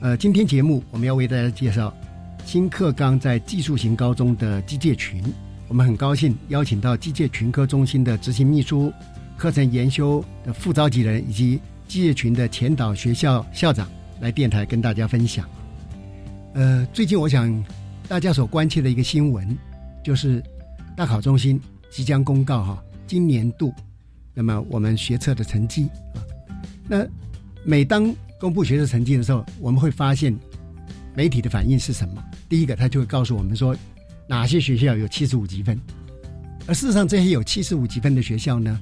[0.00, 1.92] 呃，今天节目我们要为大家介绍
[2.44, 5.20] 新课纲在技术型高中的机械群。
[5.66, 8.92] 我们很高兴邀请到机械群科中心的执行秘书、
[9.36, 11.60] 课程研修的副召集人以及。
[11.88, 13.88] 机械群的前导学校校长
[14.20, 15.48] 来电台跟大家分享。
[16.52, 17.64] 呃，最近我想
[18.06, 19.56] 大家所关切的一个新闻，
[20.04, 20.44] 就是
[20.94, 23.72] 大考中心即将公告哈今年度
[24.34, 26.20] 那么我们学测的成绩啊。
[26.86, 27.06] 那
[27.64, 30.36] 每当公布学测成绩的时候，我们会发现
[31.14, 32.22] 媒体的反应是什么？
[32.48, 33.76] 第一个，他就会告诉我们说
[34.26, 35.80] 哪些学校有七十五积分，
[36.66, 38.80] 而事实上这些有七十五积分的学校呢，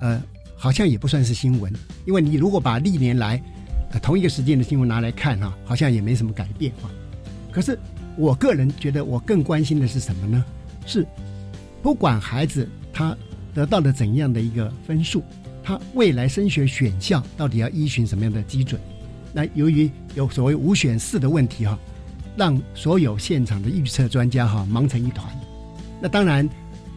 [0.00, 0.22] 呃。
[0.54, 1.72] 好像也不算是新闻，
[2.06, 3.42] 因为你如果把历年来，
[3.90, 6.72] 呃同一个时间的新闻拿来看哈，好像也没什么改变。
[7.50, 7.76] 可是
[8.16, 10.44] 我个人觉得，我更关心的是什么呢？
[10.86, 11.04] 是
[11.82, 13.16] 不管孩子他
[13.52, 15.24] 得到了怎样的一个分数，
[15.64, 18.80] 他未来升学选校到底要依循什么样的基准？
[19.32, 21.78] 那由于有所谓五选四的问题哈，
[22.36, 25.26] 让所有现场的预测专家哈忙成一团。
[26.00, 26.48] 那当然。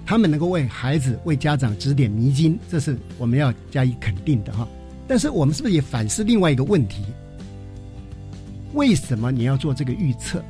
[0.07, 4.67] 他们能够为孩子、为家长指点迷津，这是我们要加以肯定的哈。
[5.07, 7.03] 但是，我们是不是也反思另外一个问题？
[8.75, 10.45] 为什么你要做这个预测？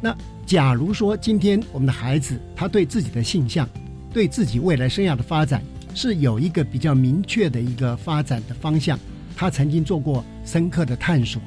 [0.00, 3.68] 那假如说今天我们的孩子他对自己的性向、
[4.10, 5.62] 对自己未来生涯的发展
[5.94, 8.98] 是有一个比较明确的一个发展的方向，
[9.36, 11.40] 他曾经做过深刻的探索，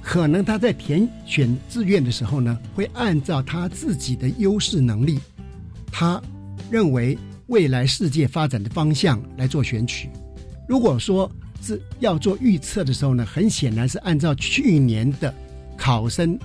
[0.00, 5.20] 可能他在填选志愿的时候呢，会按照他自己的优势能力。
[5.92, 6.20] 他
[6.70, 10.08] 认为未来世界发展的方向来做选取。
[10.66, 11.30] 如果说
[11.60, 15.34] 是要做预测的时候呢，很显然是按照去年的
[15.76, 16.38] 考生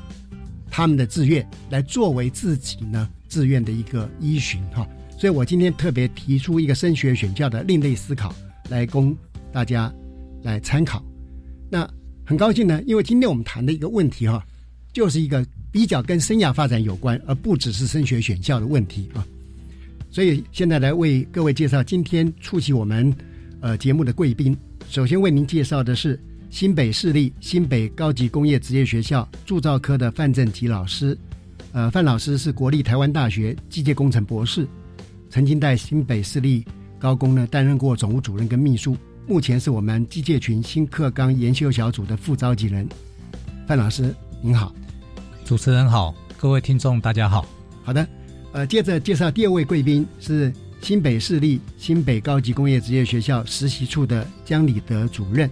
[0.70, 4.86] 他们的志愿来作为自己呢志愿的一个依循哈。
[5.18, 8.36] 所以我今天特别提出一个升学选教的另类思考，
[8.68, 9.16] 来供
[9.54, 9.94] 大家
[10.46, 11.04] 来参考。
[11.70, 11.90] 那
[12.24, 14.46] 很高兴呢，因为今天我们谈的一个问题哈，
[14.94, 19.26] 就是一个比较跟生涯发展有关，而不只是升学选校的问题啊。
[20.12, 23.14] 所以现在来为各位介绍今天出席我们
[23.60, 24.56] 呃节目的贵宾。
[24.88, 26.18] 首先为您介绍的是
[26.50, 31.18] 新北市立新北高级工业职业学校铸造科的范正吉老师。
[31.74, 34.66] 呃，范老师是国立台湾大学机械工程博士，
[35.30, 36.64] 曾经在新北市立
[36.98, 38.96] 高工呢担任过总务主任跟秘书，
[39.28, 42.88] 目前是我们机械群新课纲研修小组的副召集人。
[43.68, 44.72] 范老师您好，
[45.44, 47.48] 主持人好，各位听众大家好。
[47.84, 48.08] 好的。
[48.52, 55.50] 呃，接着介绍第二位贵宾是新北市立新北高级工业职业学校实习处的江礼德主任。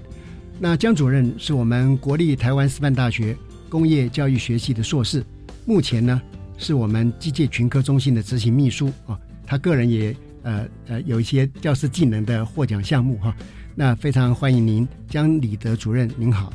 [0.60, 3.36] 那江主任是我们国立台湾师范大学
[3.70, 5.26] 工业教育学系的硕士，
[5.66, 6.22] 目前呢
[6.60, 9.20] 是我们机械群科中心的执行秘书啊。
[9.48, 13.36] 他个人也呃呃有一些教师技能的获奖项目哈。
[13.76, 16.54] 那非常欢迎您，江礼德主任，您好。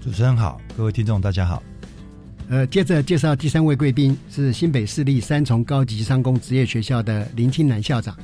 [0.00, 1.62] 主持人好，各位听众大家好。
[2.48, 8.18] 呃，接着介绍第三位贵宾是新北市立三重高级商工职业学校的林清南校长。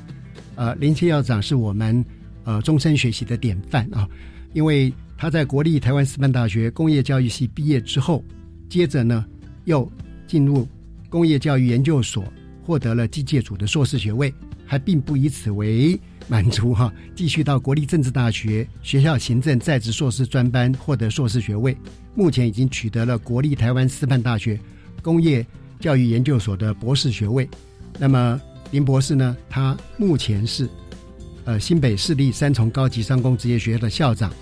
[0.57, 2.05] 呃，林清校长是我们
[2.43, 4.09] 呃终身学习的典范啊，
[4.53, 8.25] 因为他在国立台湾师范大学工业教育系毕业之后，
[8.69, 9.25] 接着呢
[9.67, 9.89] 又
[10.27, 10.67] 进入
[11.09, 12.25] 工业教育研究所
[12.61, 14.35] 获得了机械组的硕士学位，
[14.65, 15.97] 还并不以此为
[16.29, 21.77] 满足哈，继续到国立政治大学学校行政在职硕士专班获得硕士学位，
[22.15, 24.59] 目前已经取得了国立台湾师范大学
[25.03, 25.47] 工业
[25.79, 27.49] 教育研究所的博士学位。
[27.99, 28.41] 那么
[28.73, 30.69] 林博士呢，他目前是
[31.45, 34.33] 呃新北市立三重高级商工职业学校的校长，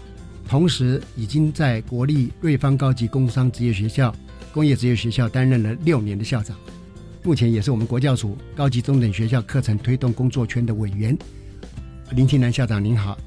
[0.49, 4.15] 同时已经在国立瑞芳高级工商职业学校、
[4.55, 6.57] 工业职业学校担任了六年的校长。
[7.23, 11.17] 目前也是我们国教署高级中等学校课程推动工作圈的委员。
[12.15, 13.19] 林清南校长您好，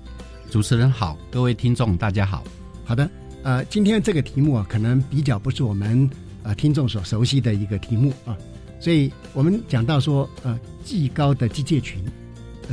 [0.49, 2.41] 主持人好，各位听众大家好。
[2.85, 3.09] 好的，
[3.43, 6.09] 呃，今天这个题目啊，可能比较不是我们
[6.41, 8.37] 呃听众所熟悉的一个题目啊，
[8.79, 12.01] 所以我们讲到说呃，技高的机械群，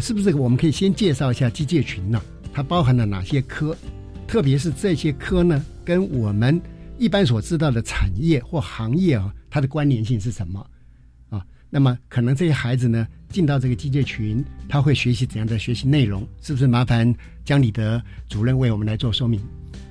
[0.00, 2.22] 是不是我们可以先介绍一下机械群呢？
[2.52, 3.76] 它包含了哪些科？
[4.28, 6.62] 特别是这些科呢，跟我们
[6.96, 10.64] 一般所知道的产业或行业啊，它的关联性是什么？
[11.74, 16.24] 那么，可能这些孩子呢，进到这个机械群，他会学习怎样的学习内容？
[16.40, 17.12] 是不是麻烦
[17.44, 19.40] 江礼德主任为我们来做说明？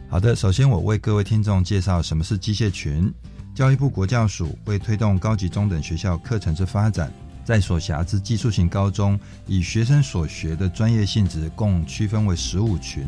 [0.07, 3.13] 好的，首先我为各位听众介绍什么是机械群。
[3.53, 7.11] 教育部国教署为推动高级中等学校课程之发展，
[7.43, 13.05] 在所辖之技术型高中，以学生所学的专业性质，共区分为十五群，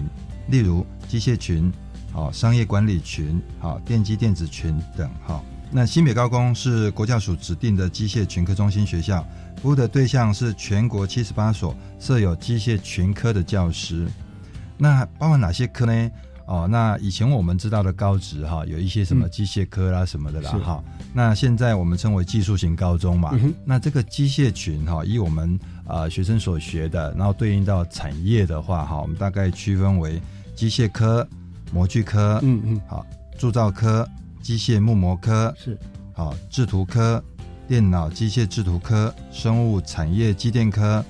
[0.50, 1.72] 例如机械群、
[2.12, 5.42] 好商业管理群、好电机电子群等，哈。
[5.75, 9.22] 那新北高工是国教署指定的机械群科中心学校，
[9.62, 14.07] 服务的对象是全国七十八所设有机械群科的教师。
[14.77, 16.12] 那包含哪些科呢？
[16.45, 20.81] 哦，那以前我们知道的高职哈，有一些什么机械科啦什么的啦哈。
[21.13, 23.38] 那现在我们称为技术型高中嘛。
[23.66, 30.22] 那这个机械群哈，以我们啊学生所学的，然后对应到产业的话哈，我们大概区分为
[30.56, 31.27] 机械科、
[31.74, 33.06] 模具科，嗯嗯，好，
[33.38, 34.07] 铸造科。
[34.45, 35.75] 机械木模科是
[36.13, 37.21] 好，制图科、
[37.68, 41.03] 电脑机械制图科、生物产业机电科、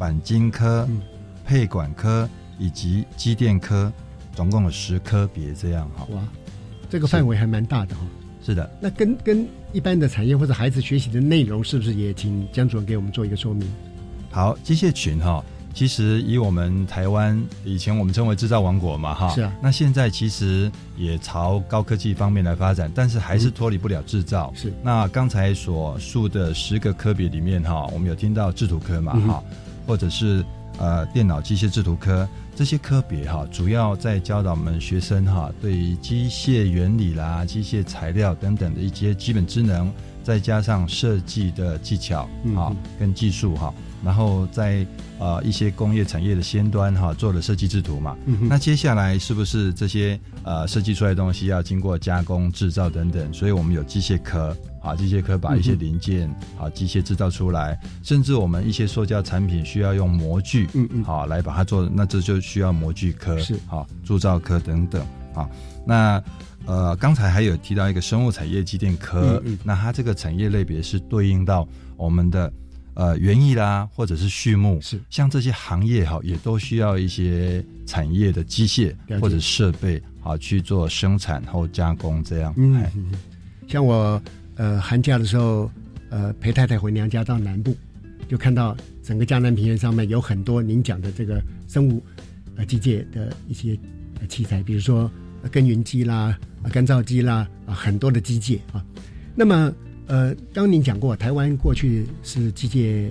[0.00, 0.88] 钣金科、
[1.44, 3.92] 配管科以及机电科，
[4.34, 6.08] 总共有十科别这样哈。
[6.10, 6.20] 哇，
[6.90, 8.00] 这个范围还蛮大的哈。
[8.44, 13.70] 是的，那跟跟一般的产业或者孩子学习的内容，是不是也请江主任给我们做一个说明？
[14.28, 15.40] 好，机械群哈。
[15.74, 19.52] 其实以我们台湾以前我们称为制造王国嘛，哈，是啊。
[19.62, 24.52] 那现在其实也朝高科技方面来发展，但是还是脱离不了制造。
[24.54, 24.72] 是。
[24.82, 29.42] 那刚才所述的十个科别里面，哈，我们有听到制图科嘛，哈，
[29.86, 30.44] 或者是
[30.78, 39.90] 呃电脑机械制图科这些科别，哈，主要在教导我们学生哈，对于机械原理啦、机械材料等等的一些基本知能，
[40.22, 43.72] 再加上设计的技巧啊跟技术哈。
[44.04, 44.86] 然后在
[45.18, 48.16] 呃一些工业产业的先端哈做了设计制图嘛，
[48.48, 53.32] 那接下来是不是这些呃设计出来的东西要经过加工制造等等？
[53.32, 56.28] 所以我们有机械科啊，机械科把一些零件
[56.58, 65.48] 啊机械制造出来，甚至我们一些塑胶产品需要用模具，嗯嗯，好来把它做，那这就需要模具科是好铸造科等等啊。
[65.86, 66.22] 那
[66.66, 72.52] 呃刚才还有提到一个生物产业机电科，那它这个产业类别是对应到我们的。
[72.94, 82.52] 呃，园艺啦，或者是畜牧，是像这些行业哈，也都需要一些产业的机械或者设备啊去做生产或加工这样。
[82.58, 82.84] 嗯，
[83.66, 84.22] 像我
[84.56, 85.70] 呃寒假的时候，
[86.10, 87.74] 呃陪太太回娘家到南部，
[88.28, 92.02] 就看到整个江南平原上面有很多您讲的这个生物
[92.56, 93.74] 呃机械的一些
[94.28, 95.10] 器材，比如说
[95.50, 96.38] 耕耘机啦、
[96.70, 98.84] 干燥机啦啊，很多的机械啊，
[99.34, 99.72] 那么。
[100.06, 103.08] 呃，刚您讲过，台湾过去是机械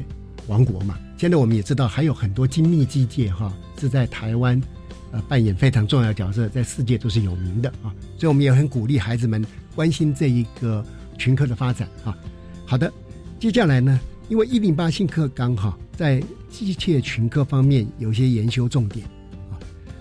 [0.47, 4.61] 王国嘛，现在我们也知道还有很多精密机械哈，是在台湾
[5.11, 9.43] 呃扮演非常重要的角色，在世界都是有名的啊，所以我们也很鼓励孩子们
[9.73, 10.85] 关心这一个
[11.17, 12.15] 群科的发展啊。
[12.65, 12.91] 好的，
[13.39, 19.07] 接下来呢，因为一零八新课纲哈，在机械群科方面有些研修重点
[19.49, 19.57] 啊，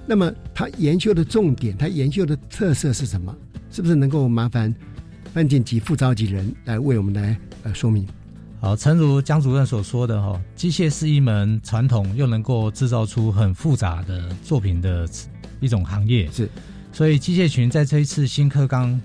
[0.07, 3.35] 那么它研究的重点，它研究的特色是什么？
[3.71, 4.75] 是不是能够麻烦？
[5.33, 8.07] 范建吉副召集人来为我们来呃说明。
[8.61, 15.09] 好，诚如江主任所说的哈，机械是一门传统又能够制造出很复杂的作品的
[15.61, 16.31] 一种行业。
[16.31, 16.51] 是，
[16.93, 19.01] 所以机械群在这一次新课纲，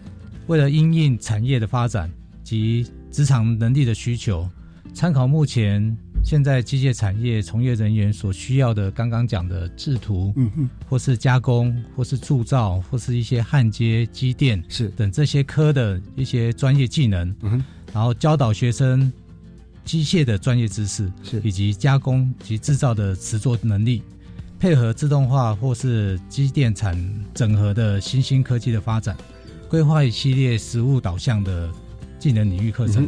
[0.48, 2.12] 为了因应产业的发展
[2.44, 4.50] 及职场能力的需求，
[4.94, 5.98] 参考目前。
[6.26, 14.90] 现在机械产业从业人员所需要的，刚刚讲的制图，嗯嗯，或是加工，或是铸造，或是一些焊接、机电，是。
[14.90, 17.64] 等这些科的一些专业技能，嗯，
[17.94, 19.14] 然后教导学生
[19.84, 21.40] 机械的专业知识，是。
[21.44, 24.02] 以及加工及制造的实作能力，
[24.60, 26.98] 配合自动化或是机电产
[27.36, 29.16] 整合的新兴科技的发展，
[29.70, 31.70] 规划一系列实务导向的
[32.18, 33.08] 技能领域课程。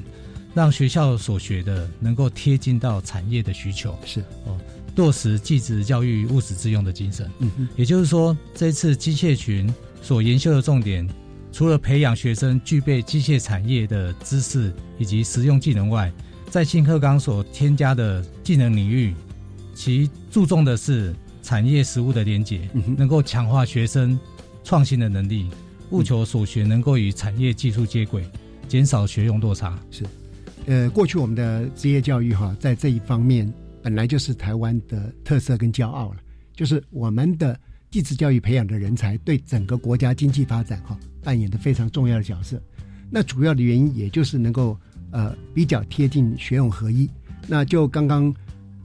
[0.58, 3.96] 让学校所学的能够贴近到产业的需求。
[4.04, 4.58] 是哦，
[4.96, 7.30] 落实技职教育务实自用的精神。
[7.38, 9.72] 嗯哼，也就是说，这次机械群
[10.02, 11.08] 所研修的重点，
[11.52, 16.12] 除了培养学生具备机械产业的知识以及实用技能外，
[16.50, 19.14] 在新课纲所添加的技能领域，
[19.76, 24.20] 其注重的是产业实务的连结，能够强化学生
[24.64, 25.52] 创新的能力，
[25.92, 28.28] 务求所学能够与产业技术接轨，
[28.68, 29.78] 减少学用落差。
[29.92, 30.04] 是，
[30.67, 36.17] 呃，过去我们的职业教育哈，在这一方面本来就是台湾的特色跟骄傲了，
[36.53, 37.57] 就是我们的
[37.89, 42.62] 技职教育培养的人才，对整个国家经济发展哈扮演的非常重要的角色。
[43.09, 44.77] 那主要的原因，也就是能够
[45.12, 47.09] 呃比较贴近学用合一。
[47.47, 48.36] 那就刚刚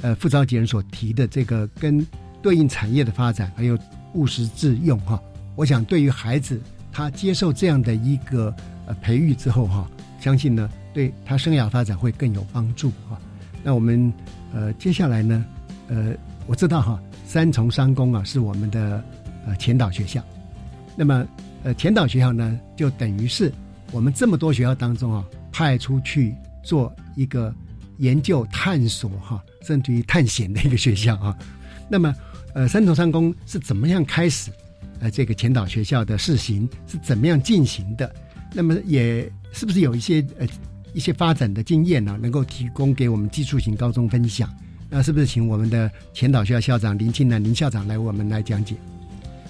[0.03, 2.07] 呃傅昭杰人所提的这个跟
[2.41, 3.77] 对应产业的发展，还有
[4.15, 5.21] 务实自用哈，
[5.57, 6.61] 我想对于孩子
[6.93, 8.55] 他接受这样的一个
[9.03, 13.21] 培育之后哈，相信呢对他生涯发展会更有帮助哈。
[13.63, 14.13] 那我们
[14.53, 15.45] 呃接下来呢
[15.89, 16.13] 呃
[16.47, 19.03] 我知道哈三重商工啊是我们的
[19.47, 20.23] 呃前导学校，
[20.97, 21.27] 那么
[21.63, 23.53] 呃前导学校呢就等于是
[23.91, 27.55] 我们这么多学校当中啊派出去做一个
[27.99, 31.37] 研究探索哈甚至于探险的一个学校啊。
[31.89, 32.15] 那么
[32.55, 34.51] 呃三重商工是怎么样开始
[35.01, 38.15] 呃这个前导学校的试行是怎么样进行的？
[38.55, 40.47] 那么也是不是有一些呃
[40.93, 44.49] 一些发展的经验呢，能够提供给我们技术型高中分享？
[44.91, 48.77] 那是不是请我们的前导校校长林庆南林校长来我们来讲解？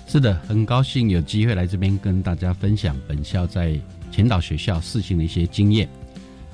[0.06, 3.78] 是的，很高兴有机会来这边跟大家分享本校在
[4.11, 5.88] 前导学校试行的一些经验。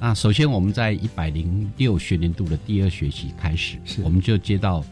[0.01, 4.85] 那首先我们在一百零六学年度的第二学期开始，我们就接到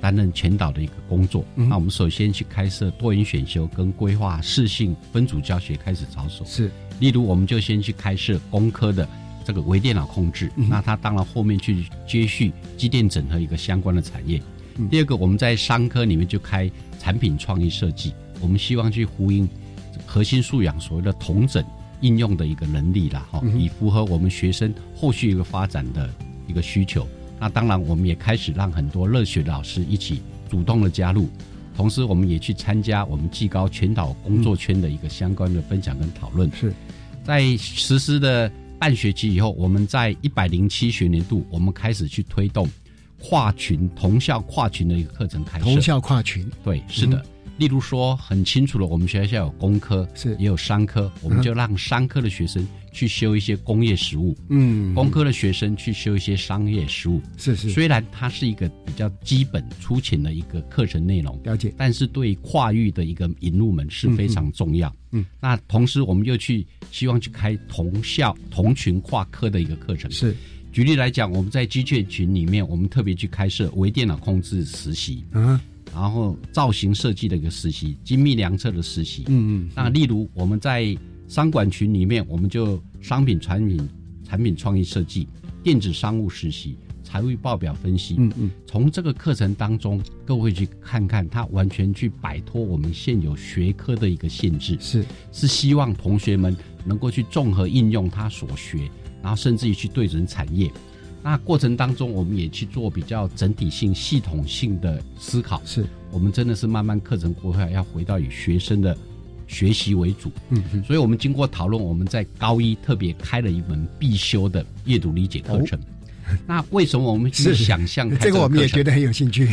[0.00, 1.44] 担任前导的一个工作。
[1.54, 6.44] 那我们首先去开设多元选修跟规划适性分组教学开始着手。
[6.46, 9.06] 是，例如我们就先去开设工科的
[9.46, 14.42] 这个微电脑控制，那它当然后面去接续机电整合一个相关的产业。
[14.90, 19.48] 第二个，我们在商科里面就开产品创意设计，我们希望去呼应
[20.04, 21.64] 核心素养所谓的同整
[22.00, 26.10] 应用的一个能力啦，哈，以符合我们学生后续一个发展的
[26.48, 27.06] 一个需求。
[27.38, 31.28] 那当然，我们也开始让很多热血的老师一起主动的加入，
[31.76, 36.50] 同时我们也去参加我们技高全岛工作圈的一个相关的分享跟讨论。
[36.52, 36.74] 是
[37.22, 42.68] 在实施的半学期以后，我们在一百零七学年度，我们开始去推动。
[43.18, 47.24] 跨群同校跨群的一个课程开始，同校跨群，对，是的。
[47.58, 50.36] 例如说，很清楚的，我们学校有工科，是。
[50.38, 57.70] 也有商科，我们就让商科的学生去修一些工业实务，嗯，工科的学生去修一些商业实务，是是。
[57.70, 64.94] 虽然它是一个比较基本粗浅的一个课程内容，了解，但是对跨域的一个引入门是非常重要。
[65.12, 70.36] 嗯，那同时我们又去希望去开同校同群跨科的一个课程，是。
[70.72, 75.58] 举例来讲，我们在机械群里面，我们特别去开设微电脑控制实习，嗯，
[75.96, 79.70] 然后造型设计的一个实习，精密量测的实习，嗯嗯。
[79.74, 80.94] 那例如我们在
[81.26, 83.88] 商管群里面，我们就商品产品
[84.22, 85.26] 产品创意设计、
[85.62, 88.50] 电子商务实习、财务报表分析，嗯嗯。
[88.66, 98.90] 从这个课程当中，各位去看看，它完全去摆脱我们现有学科的一个限制，是是希望同学们能够去综合应用他所学。
[99.22, 100.70] 然后甚至于去对准产业，
[101.26, 105.60] 那过程当中我们也去做比较整体性、系统性的思考。
[105.64, 108.96] 是我们真的是慢慢课程规划要回到以学生的
[109.48, 110.30] 学习为主。
[110.50, 115.76] 嗯，所以我们经过讨论，我们在高一特别开了一门必修的阅读理解课程。
[116.46, 118.40] 那为什么我们去想 象这个？
[118.40, 119.48] 我们也觉得很有兴趣。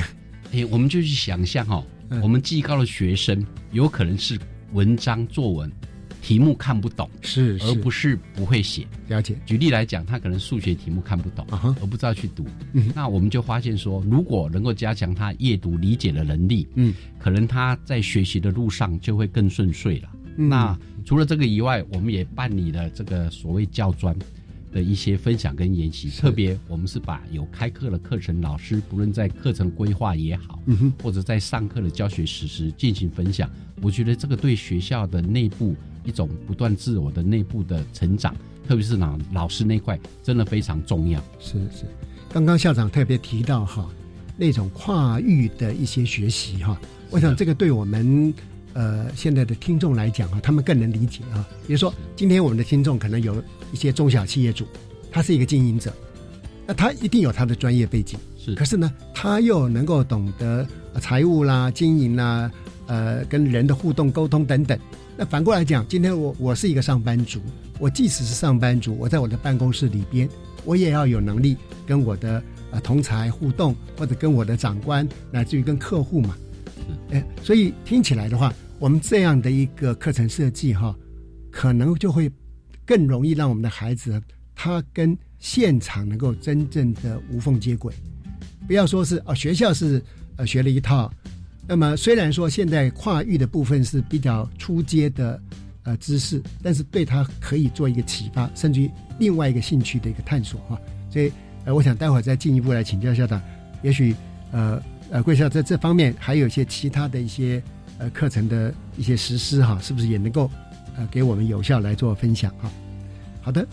[0.51, 1.83] 哎，我们就去想象哈，
[2.21, 4.39] 我们技高的学生有可能是
[4.73, 5.71] 文章作文。
[6.23, 8.87] 题目看不懂是，而不是不会写。
[9.09, 9.35] 了解。
[9.45, 12.47] 举例来讲，他可能数学题目看不懂，而不知道去读。
[12.71, 20.09] 嗯，那我们就发现说，如果能够加强他阅读理解的能力，嗯，可能他在学习的路上就会更顺遂了。
[20.37, 24.17] 那除了这个以外，我们也办理了这个所谓教专
[24.71, 26.09] 的一些分享跟研习。
[26.09, 33.51] 特别我们是把有开课的课程老师，不论在课程规划也好，嗯，或者在上课的教学实施进行分享。
[33.81, 35.75] 我觉得这个对学校的内部。
[36.03, 38.36] 一种不断自我的内部的成长，
[38.67, 41.19] 特别是老老师那块，真的非常重要。
[41.39, 41.86] 是是，
[42.31, 43.89] 刚刚校长特别提到哈，
[44.38, 46.79] 那种跨域的一些学习哈，
[47.10, 48.33] 我想这个对我们
[48.74, 51.48] 呃现在的听众来讲啊，他们更能理解啊。
[51.67, 53.41] 比如说，今天我们的听众可能有
[53.72, 54.65] 一些中小企业主，
[55.12, 55.93] 他是一个经营者，
[56.65, 58.55] 那他一定有他的专业背景，是。
[58.55, 60.67] 可是呢，他又能够懂得
[61.00, 62.51] 财务啦、经营啦、
[62.88, 64.77] 呃，跟人的互动沟通等等。
[65.15, 67.39] 那反过来讲，今天我我是一个上班族，
[67.77, 70.27] 我即使是上班族，我在我的办公室里边，
[70.65, 71.55] 我也要有能力
[71.86, 76.36] 跟我的呃同才互动，或者跟我的长官，乃至于跟客户嘛。
[77.12, 80.96] 哎，所以听起来的话，我们这样的一个课程设计哈，
[81.51, 82.29] 可能就会
[82.84, 84.20] 更容易让我们的孩子
[84.55, 87.93] 他跟现场能够真正的无缝接轨。
[88.65, 90.01] 不要说是哦，学校是
[90.38, 91.12] 呃学了一套，
[91.65, 95.41] 那么虽然说现在跨域的部分是比较初阶的
[95.84, 100.77] 呃知识，但是对他可以做一个启发，甚至于另外一个兴趣的一个探索哈。
[101.10, 101.32] 所以
[101.63, 103.41] 呃，我想待会儿再进一步来请教校长，
[103.82, 104.13] 也许
[104.51, 107.63] 呃呃贵校在这方面还有一些其他的一些
[107.98, 110.51] 呃课程的一些实施哈，是不是也能够
[110.98, 112.70] 呃给我们有效来做分享哈？
[113.41, 113.65] 好的，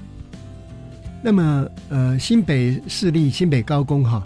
[1.23, 4.25] 那么呃新北市立新北高工哈。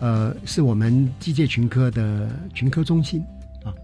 [0.00, 3.20] 呃，是我们机械群科的群科中心
[3.64, 3.74] 啊。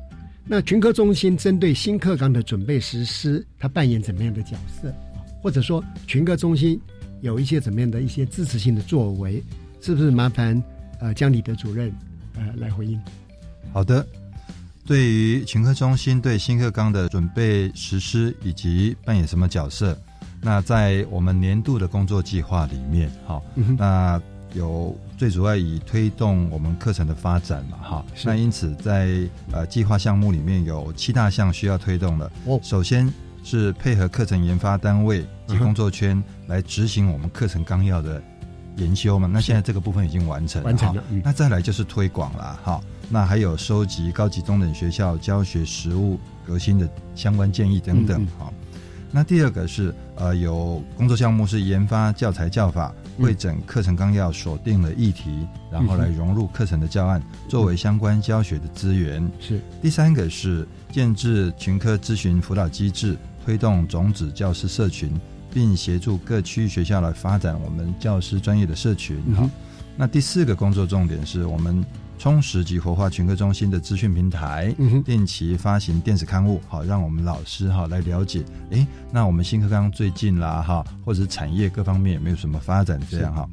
[0.47, 5.19] 那群科中心针对新课纲的准备实施，它扮演怎么样的角色啊？
[5.43, 6.81] 或者说群科中心
[7.21, 9.43] 有一些怎么样的一些支持性的作为？
[9.81, 10.63] 是不是麻烦
[11.01, 11.93] 呃江李德主任
[12.37, 13.01] 呃来回应？
[13.73, 14.07] 好的，
[14.87, 19.99] 对于群科中心对新课纲的准备实施以及扮演什么角色？
[20.41, 23.43] 那在我们年度的工作计划里面，好，
[23.77, 24.23] 那。
[24.55, 32.31] 有最主要以推动我们课程的发展嘛，哈，那因此在呃计划项目里面有七大项需要推动的。
[32.47, 38.23] 哦，首先是配合课程研发单位及工作圈来执行我们课程纲要的
[38.77, 39.29] 研修嘛。
[39.31, 41.03] 那现在这个部分已经完成，完成了。
[41.25, 42.81] 那再来就是推广了，哈，
[43.11, 48.53] 那还有收集高级中等学校教学实务革新的相关建议等等，哈。
[49.11, 52.95] 那第二个是呃有工作项目是研发教材教法。
[53.19, 59.31] 会诊课程纲要锁定了议题，然后来融入课程的教案，作为相关教学的资源。
[59.41, 65.13] 是第三个是建制群科咨询辅导机制，推动种子教师社群，
[65.53, 69.17] 并协助各区域学校来发展我们教师专业的社群。
[69.35, 69.49] 好，
[69.97, 71.85] 那第四个工作重点是我们。
[72.25, 83.47] 充实及活化群科中心的资讯平台，定期发行电子刊物，好让我们老师哈来了解，哎，那我们新课纲最近啦哈，或者产业各方面有没有什么发展这样哈。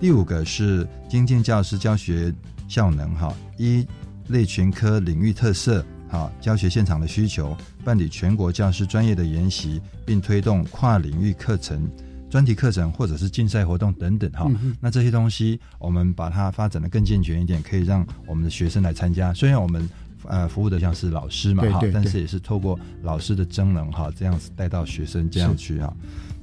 [0.00, 2.34] 第五个是精进教师教学
[2.66, 3.86] 效能哈，一
[4.26, 11.88] 类群科领域特色，哈教学现场的需求，办理全国教师专业的研习，并推动跨领域课程。
[12.28, 19.32] 专题课程或者是竞赛活动等等哈，那这些东西我们把它发展的更健全一点，可以让我们的学生来参加。
[19.32, 19.88] 虽然我们
[20.24, 25.94] 呃服务的像是老师嘛哈，但是也是透过老师的真能哈，这样子带到学生这样去哈。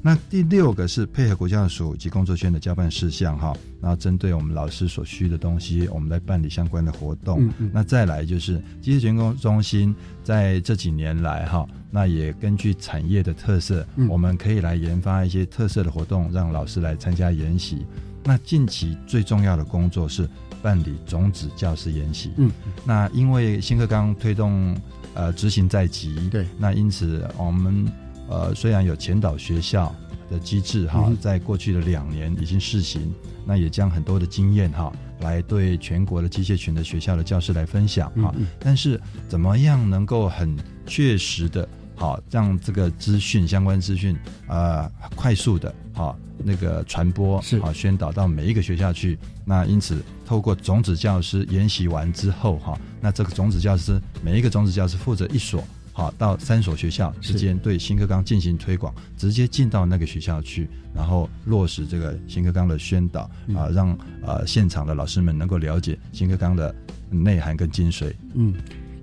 [0.06, 7.50] 那第六个是配合国教署及工作圈的交办事项哈，然后针对我们老师所需的东西，我们来办理相关的活动。
[7.72, 17.86] 那再来就是机械员工中心在这几年来哈，那也根据产业的特色，我们可以来研发一些特色的活动，让老师来参加研习。
[18.24, 20.28] 那近期最重要的工作是
[20.62, 22.32] 办理种子教师研习。
[22.38, 22.50] 嗯，
[22.84, 24.76] 那因为新课纲推动
[25.14, 27.88] 呃执行在即，对，那因此我们。
[28.30, 29.94] 呃，虽然有前导学校
[30.32, 33.14] 的机制哈，在过去的两年已经试行，
[33.46, 38.34] 那也将很多的经验哈，来对全国的机械群的学校的教师来分享哈。
[38.58, 40.56] 但是怎么样能够很
[40.88, 44.16] 确实的，好让这个资讯相关资讯
[44.48, 49.18] 呃快速的哈那个传播是好宣导到每一个学校去？
[49.46, 55.64] 那因此透过种子教师研习完之后哈，那这个种子教师每一个种子教师负责一所。
[55.96, 66.74] 好，到三所学校之间对新课纲进行推广，直接进到那个学校去，然后落实这个新课纲的宣导啊，让呃现场的老师们能够了解新课纲的
[67.12, 68.12] 内涵跟精髓。
[68.34, 68.56] 嗯，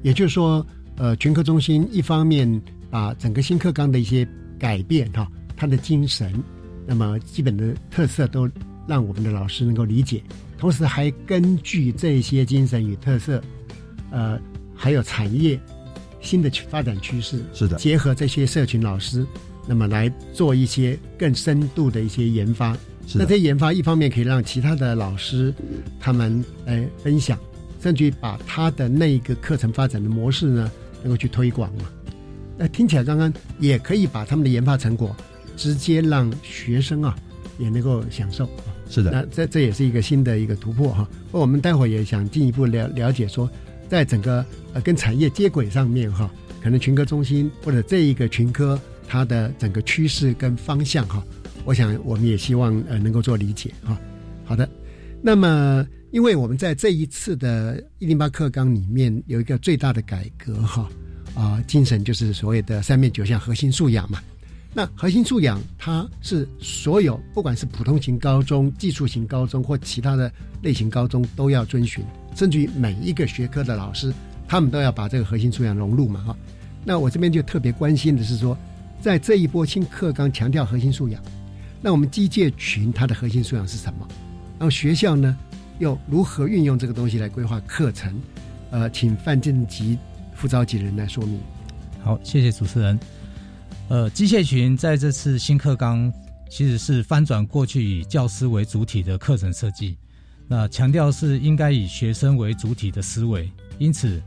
[0.02, 4.26] 也就是说，呃，全科中心一方面把整个新课纲的一些
[4.58, 6.32] 改变哈，它的精神，
[6.86, 8.48] 那么基本的特色都
[8.86, 10.22] 让我们的老师能够理解，
[10.58, 13.42] 同时还根据这些精神与特色，
[14.10, 14.38] 呃，
[14.74, 15.58] 还有产业。
[16.22, 19.26] 新的发展趋势是的，结合这些社群老师，
[19.66, 22.76] 那么来做一些更深度的一些研发。
[23.14, 25.50] 那这研发一方面可以让其他的老师
[25.98, 27.38] 他们来分享，
[27.80, 30.70] 甚至于把他的那一个课程发展的模式呢，
[31.02, 31.90] 能够去推广嘛。
[32.60, 35.16] 那听起来刚刚也可以把他们的研发成果
[35.56, 37.16] 直接让学生啊
[37.58, 38.68] 也能够享受啊。
[38.88, 41.08] 是的，那这这也是一个新的一个突破哈。
[41.32, 43.50] 那我们待会儿也想进一步了了解说。
[43.88, 46.30] 在整个呃跟产业接轨上面哈，
[46.62, 51.20] 可能群科中心或者这一个群科它的整个趋势跟方向哈，
[51.64, 54.00] 我想我们也希望呃能够做理解哈。
[54.44, 54.68] 好的，
[55.20, 60.88] 那么因为我们在这一次的一零八课纲里面有一个最大的改革哈
[61.34, 64.20] 啊精神就是所谓的三面九项核心素养嘛。
[64.72, 70.30] 那核心素养，它是所有不管是普通型高中、技术型高中或其他的
[70.62, 72.04] 类型高中都要遵循，
[72.36, 74.14] 甚至于每一个学科的老师，
[74.46, 76.36] 他们都要把这个核心素养融入嘛，哈。
[76.84, 78.56] 那我这边就特别关心的是说，
[79.00, 81.20] 在这一波新课纲强调核心素养，
[81.82, 84.06] 那我们机械群它的核心素养是什么？
[84.56, 85.36] 然后学校呢
[85.80, 88.14] 又如何运用这个东西来规划课程？
[88.70, 89.98] 呃，请范正吉
[90.40, 91.38] 副召集人来说明。
[92.02, 92.98] 好，谢谢主持人。
[93.90, 96.10] 呃，机械群在这次新课纲
[96.48, 99.98] 其实是翻转过去以教师为主体的课程设计，
[100.48, 104.18] 那强调是应该以学生为主体的思维，因此，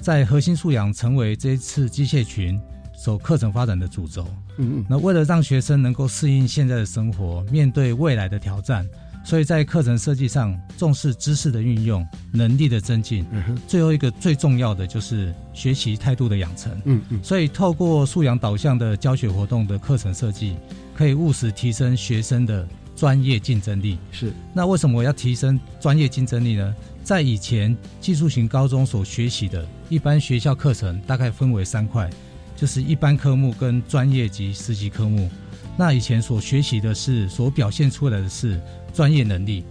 [0.00, 2.60] 在核心素养成为这一次机械群
[2.96, 4.26] 所课程发展的主轴。
[4.58, 8.84] 嗯嗯，那为了让学生能够适应现在的生活，面对未来的挑战。
[9.24, 13.24] 所以在课程设计上重视知识的运用、能力的增进，
[13.68, 16.72] 最后一个最重要的就是学习态度的养成。
[16.84, 17.22] 嗯嗯。
[17.22, 20.56] 所以透过素养导向的教学活动的课程设计，
[20.94, 23.96] 可以务实提升学生的专业竞争力。
[24.10, 24.32] 是。
[24.52, 26.74] 那为什么我要提升专业竞争力呢？
[27.04, 32.10] 在以前技术型高中所学习的一般学校课程，大概分为三块，
[32.56, 35.30] 就是一般科目跟专业及实习科目。
[35.76, 38.60] 那以前所学习的是，所表现出来的是。
[38.92, 39.64] 专业能力，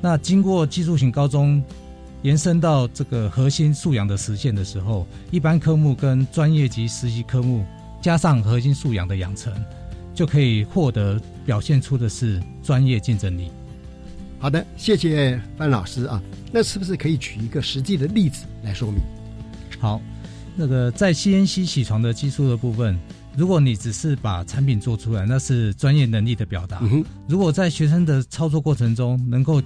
[0.00, 1.62] 那经过技术型高中
[2.22, 7.64] 延伸到这个核心素养的实现的时候，一般科目跟专业级实习科目
[8.00, 9.52] 加上核心素养的养成，
[10.14, 13.50] 就可以获得表现出的是专业竞争力。
[14.38, 16.22] 好的，谢谢范老师啊。
[16.52, 19.00] 那是不是可以举一个实际的例子来说明？
[19.78, 20.00] 好，
[20.54, 22.98] 那个在 CNC 起床的技术的部分。
[23.34, 26.82] 如果你只是把产品做出来，那是专业能力的表达。
[27.26, 29.62] 如果在学生的操作过程中能够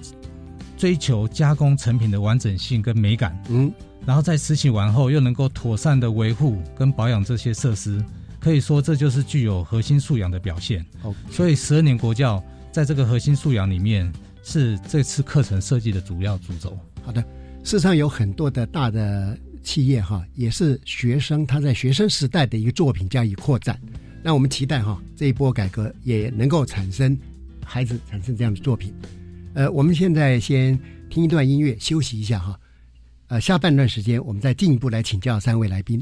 [0.77, 3.71] 追求加工成品的完整性跟美感，嗯，
[4.05, 8.01] 然后在实习完后又能够妥善的维护跟保养这些设施，
[8.39, 10.85] 可以说这就是具有核心素养的表现。
[11.03, 14.09] 哦，所以十二年国教在这个核心素养里面
[14.43, 16.77] 是这次课程设计的主要主轴。
[17.03, 17.21] 好的，
[17.63, 19.37] 事实上有很多的大的。
[19.67, 23.77] 企业哈也是学生他在学生时代的一个作品加以扩展，
[24.23, 27.17] 那我们期待哈这一波改革也能够产生
[27.65, 28.93] 孩子产生这样的作品。
[29.53, 32.57] 呃，我们现在先听一段音乐休息一下哈，
[33.27, 36.01] 呃，下半段时间我们再进一步来请教三位来宾。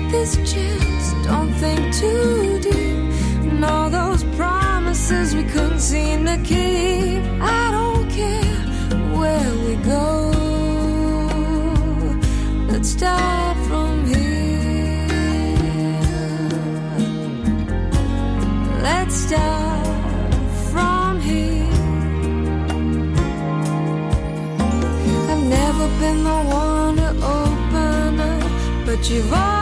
[0.00, 1.26] take this chance.
[1.26, 3.50] Don't think too deep.
[3.50, 7.22] And all those promises we couldn't seem to keep.
[7.40, 8.58] I don't care
[9.18, 10.30] where we go.
[12.70, 15.08] Let's start from here.
[18.82, 19.70] Let's start.
[25.98, 29.59] been the one to open up, but you've always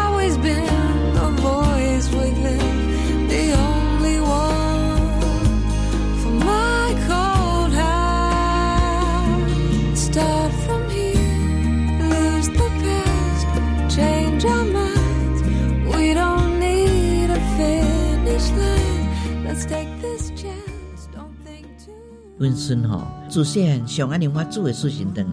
[22.40, 25.24] 温孙吼，自细汉上安尼我煮的素心汤，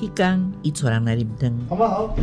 [0.00, 1.52] 迄天伊带人来啉汤。
[1.68, 2.16] 好不好？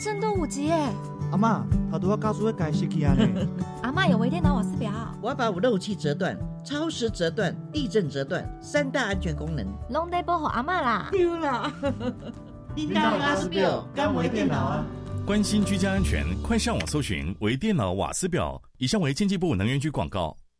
[0.00, 0.88] 震动五级耶！
[1.30, 3.28] 阿妈，他都要告诉我改时去啊呢。
[3.82, 4.90] 阿妈有微电脑瓦斯表，
[5.20, 11.08] 我要把五漏气折断、超时折断、地震折断三大安全功能，拢得保护阿妈啦。
[11.12, 11.70] 丢啦！
[12.74, 14.86] 叮当瓦斯表，干微电脑啊！
[15.26, 18.58] 关心居家安全，快上网搜寻微电脑瓦斯表。
[18.78, 20.34] 以上为经济部能源局广告。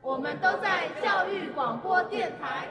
[0.00, 2.68] 我们都在教育广播电台。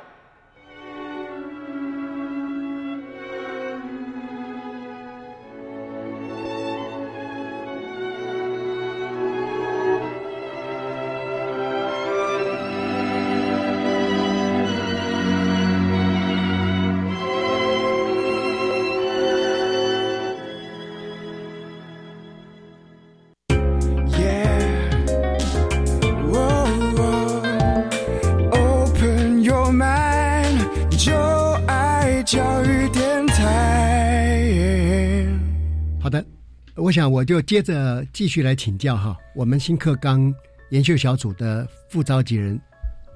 [36.97, 40.33] 想我就接着继续来请教哈，我们新课纲
[40.71, 42.59] 研修小组的副召集人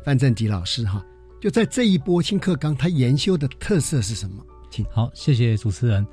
[0.05, 1.03] 范正吉老师哈，
[1.41, 4.45] 就在这一波新课纲，它研修的特色是什么？
[4.69, 6.05] 请好，谢谢主持人。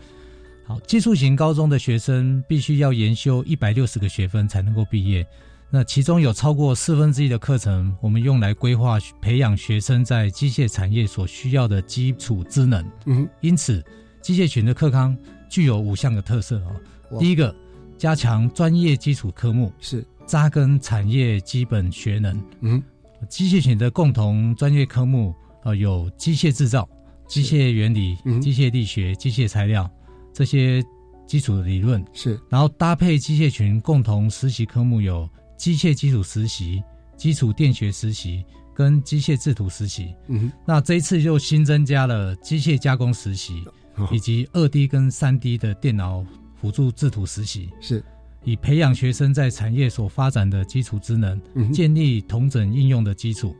[0.64, 5.26] 好，技术型高中的学生必须要研修一百六十个学分才能够毕业，
[5.68, 12.82] 那其中有超过四分之一的课程，我们用来规划培养学生在机械产业所需要的基础知能。
[13.04, 13.84] 嗯，因此
[14.22, 15.14] 机械群的课纲
[15.50, 16.72] 具有五项的特色啊。
[17.18, 17.54] 第一个，
[17.96, 22.42] 加强专业基础科目，是扎根产业基本学能。
[22.60, 22.82] 嗯，
[23.28, 26.88] 机械群的共同专业科目呃，有机械制造、
[27.26, 29.90] 机械原理、机械力学、机械材料
[30.32, 30.82] 这些
[31.26, 32.04] 基础的理论。
[32.12, 36.82] 是，然后搭配机械群共同实习科目有机械基础实习、
[37.16, 38.44] 基础电学实习
[38.74, 40.14] 跟机械制图实习。
[40.28, 43.64] 嗯，那这一次又新增加了机械加工实习，
[44.12, 46.24] 以及二 D 跟三 D 的电脑。
[46.60, 48.02] 辅助制图实习是，
[48.44, 51.40] 以培养学生在产业所发展的基础职能，
[51.72, 53.54] 建立同整应用的基础。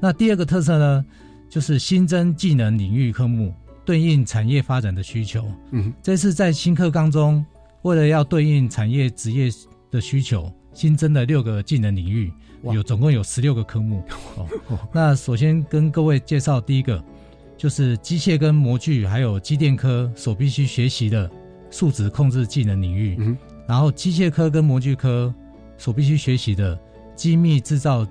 [0.00, 1.04] 那第二个特色呢，
[1.48, 3.54] 就是新增技能领域科目，
[3.84, 5.44] 对应产业发展的需求。
[5.70, 7.44] 嗯，这次在新课纲中，
[7.82, 9.50] 为了要对应产业职业
[9.90, 12.30] 的需求，新增了六个技能领域，
[12.62, 14.02] 有总共有十六个科目。
[14.36, 14.46] 哦，
[14.92, 17.02] 那首先跟各位介绍第一个，
[17.56, 21.30] 就是机械跟模具还有机电科所必须学习的。
[21.76, 23.36] 数值控制技能领域，嗯，
[23.68, 25.32] 然后机械科跟模具科
[25.76, 26.78] 所必须学习的
[27.14, 28.06] 机密制造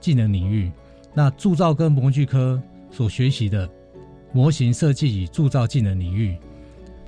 [0.00, 0.72] 技能领域，
[1.12, 2.58] 那铸造跟模具科
[2.90, 3.68] 所学习的
[4.32, 6.38] 模型设计与铸造技能领域，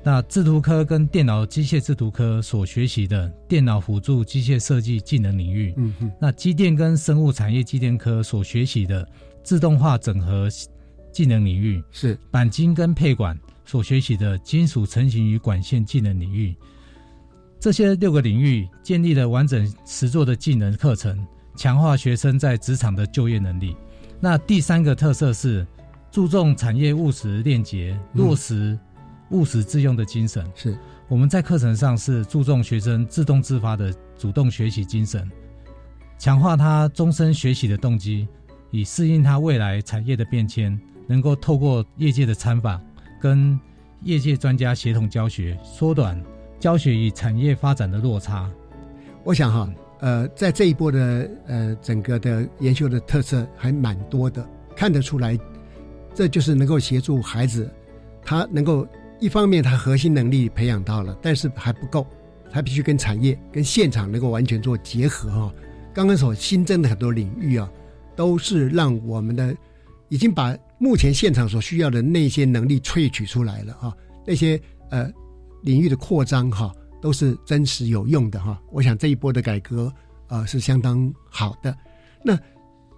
[0.03, 9.09] 那制图科跟电脑机械制图科所学习的电脑辅助机械设计技能领域，嗯哼，那机电跟生物产业机电科所学习的
[9.43, 10.51] 自动化整合
[11.11, 12.19] 技能领域，是。
[12.31, 13.35] 钣金跟配管。
[13.65, 16.55] 所学习的金属成型与管线技能领域，
[17.59, 23.77] 这些六个领域建立了完整实作的技能课程，强化学生在职场的就业能力。
[24.21, 25.67] 那第三个特色是
[26.11, 28.79] 注重产业务实链接，落实
[29.31, 30.45] 务实自用的精神。
[30.55, 35.31] 是我们在课程上是注重学生自动自发的主动学习精神，
[36.19, 38.29] 强化他终身学习的动机，
[38.71, 42.81] 以适应他未来产业的变迁，能够透过业界的参访。
[43.25, 43.59] 跟
[44.03, 46.23] 业界专家协同教学，缩短
[46.61, 48.51] 教学与产业发展的落差。
[49.23, 55.39] 我想哈，呃，在这一波的呃整个的研修的特色还蛮多的，看得出来，
[56.13, 57.67] 这就是能够协助孩子，
[58.23, 58.87] 他能够
[59.19, 62.07] 一方面他核心能力培养到了，但是还不够，
[62.51, 65.55] 他必须跟产业、跟现场能够完全做结合哈。
[65.95, 67.73] 刚刚所新增的很多领域啊，
[68.15, 69.57] 都是让我们的
[70.11, 73.97] 已经把目前现场所需要的那些能力萃取出来了哈。
[74.27, 75.11] 那些呃
[75.63, 76.71] 领域的扩张哈，
[77.01, 78.61] 都是真实有用的哈。
[78.71, 79.91] 我想这一波的改革
[80.27, 81.75] 啊是相当好的。
[82.23, 82.39] 那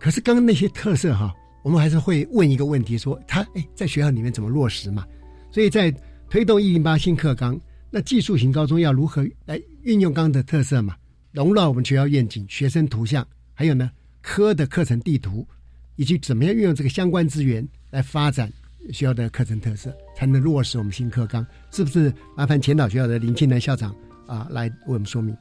[0.01, 5.07] 可是刚刚那些特色哈，我们还是会问一个问题：说他哎在学校里面怎么落实嘛？
[5.53, 5.95] 所以在
[6.29, 7.57] 推动一零八新课纲，
[7.89, 10.97] 那技术型高中要如何来运用刚的特色嘛？
[11.31, 13.89] 融入我们学校愿景、学生图像，还有呢
[14.23, 15.47] 科的课程地图，
[15.95, 18.53] 以及怎么样运用这个相关资源来发展
[18.93, 21.47] 学校的课程特色，才能落实我们新课纲？
[21.71, 22.13] 是不是？
[22.37, 23.95] 麻烦前导学校的林庆南校长
[24.27, 25.37] 啊，来为我们说明。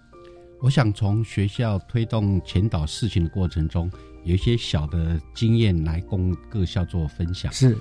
[0.61, 3.91] 我想从学校推动前导事情的过程中，
[4.23, 7.51] 有一些小的经验来供各校做分享。
[7.51, 7.77] 是，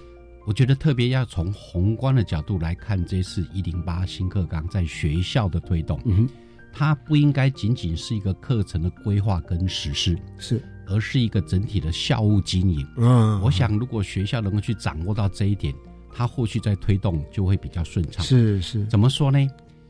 [0.47, 6.01] 我觉得特别要从宏观的角度来看这次一零八新课纲在学校的推动。
[6.05, 6.29] 嗯哼。
[6.77, 12.87] 它不应该仅仅是一个课程的规划跟实施，是，而是一个整体的校务经营。
[12.97, 15.75] 嗯，我想如果学校能够去掌握到这一点，
[16.13, 18.25] 它后续在推动就会比较顺畅。
[18.25, 19.39] 是是，怎么说呢？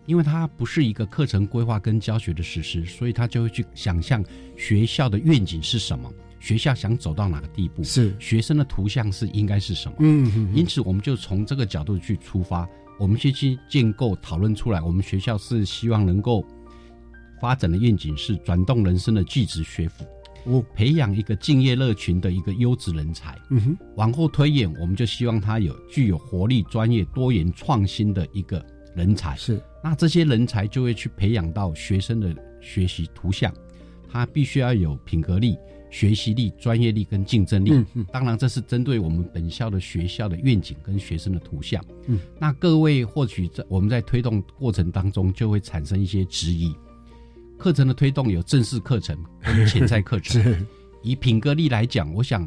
[0.06, 4.24] 因为它不是一个课程规划跟教学的实施，所以他就会去想象
[4.56, 9.96] 学校的愿景是什么，学校想走到哪个地步，是学生的图像是应该是什么。
[10.00, 16.44] 嗯，因此我们就从这个角度去出发，我们先去建构讨论出来，我们学校是希望能够。
[17.40, 20.06] 发展的愿景是转动人生的巨职学府，
[20.44, 23.38] 哦，培养一个敬业乐群的一个优质人才。
[23.50, 29.34] 嗯哼，往后推演，我们就希望他有具有活力、专业、多元、创新的一个人才。
[29.36, 33.52] 是，那这些人才就会去培养到学生的学习图像，
[34.10, 35.56] 他必须要有品格力、
[35.90, 37.70] 学习力、专业力跟竞争力。
[37.72, 41.82] 嗯嗯，当然这是针对我们本校的学校的愿景跟学生的图像。
[42.06, 46.74] 嗯，那各位或许在我们在推动过程当中就会产生一些质疑。
[47.64, 50.66] 课程的推动有正式课程 跟潜在课程。
[51.00, 52.46] 以品格力来讲，我想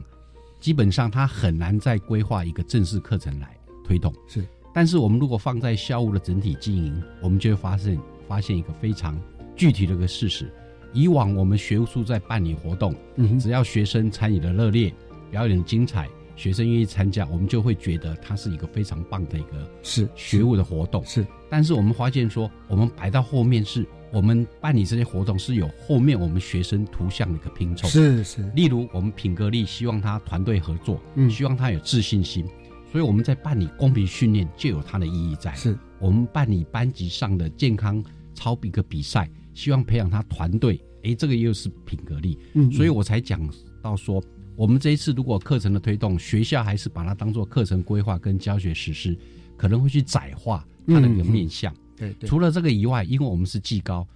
[0.60, 4.14] 基本上他很难再规划一个正式课程来推动。
[4.28, 9.20] 是，但是我们如果放在校务的整体经营，我们就会发现发现一个非常
[9.56, 10.54] 具体的一个事实：
[10.94, 14.94] 以往我们学务处在办理活动，嗯，只要学生参与的热烈，
[15.32, 21.04] 表演精彩，学生愿意参加，我们就会觉得它是一个非常棒的一个是学务的活动。
[21.04, 23.84] 是，但是我们发现说，我们摆到后面是。
[24.18, 28.42] 我们办理这些活动是有后面我们学生图像的一个拼凑，是是。
[28.56, 32.44] 例如我们品格力希望他团队合作，嗯，希望他有自信心，
[32.92, 35.54] 所以我们在办理公平训练就有它的意义在。
[35.54, 38.04] 是我们办理班级上的健康
[38.34, 42.40] 操比个比赛，希望培养他团队，哎，这个又是品格力。
[42.56, 43.48] 嗯，所以我才讲
[43.84, 44.20] 到说，
[44.56, 49.16] 我们这一次如果课程的推动，学校还是把它当做课程规划跟教学实施，
[49.56, 51.72] 可能会去窄化它的一个面向。
[51.98, 54.08] 对，除了这个以外，因为我们是技高，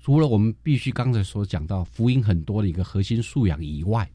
[0.00, 4.10] 除了我们必须刚才所讲到福音很多的一个核心素养以外，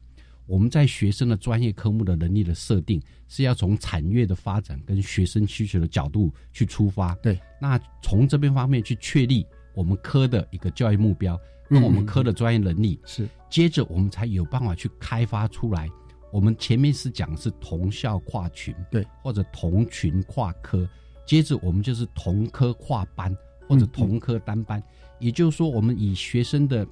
[0.46, 7.14] 我们在学生的专业科目的能力的设定是要从产业的发展跟学生需求的角度去出发。
[7.16, 15.88] 对，那从这边方面去确立我们科的一个教育目标跟我们科的专业能力，是接着我们才有办法去开发出来。
[16.32, 20.88] 我们前面是讲是同校跨群，对，或者同群跨科。
[21.28, 23.36] 接着我们就是同科跨班
[23.68, 24.82] 或者同科单班，
[25.20, 26.88] 也就是说，我们以学生的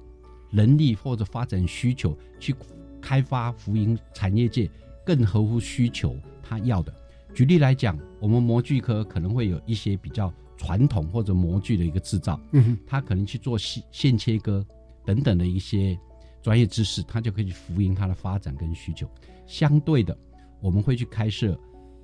[0.51, 2.55] 能力或者发展需求去
[3.01, 4.69] 开发福音产业界
[5.03, 6.93] 更合乎需求他要的。
[7.33, 14.63] 举例来讲，我们模具科可能会有一些比较传统或者模具的一个制造，嗯，他可能去做线线切割
[15.03, 15.97] 等等的一些
[16.43, 19.09] 专业知识，他就可以去福音它的发展跟需求。
[19.47, 20.15] 相对的，
[20.61, 21.59] 我们会去开设。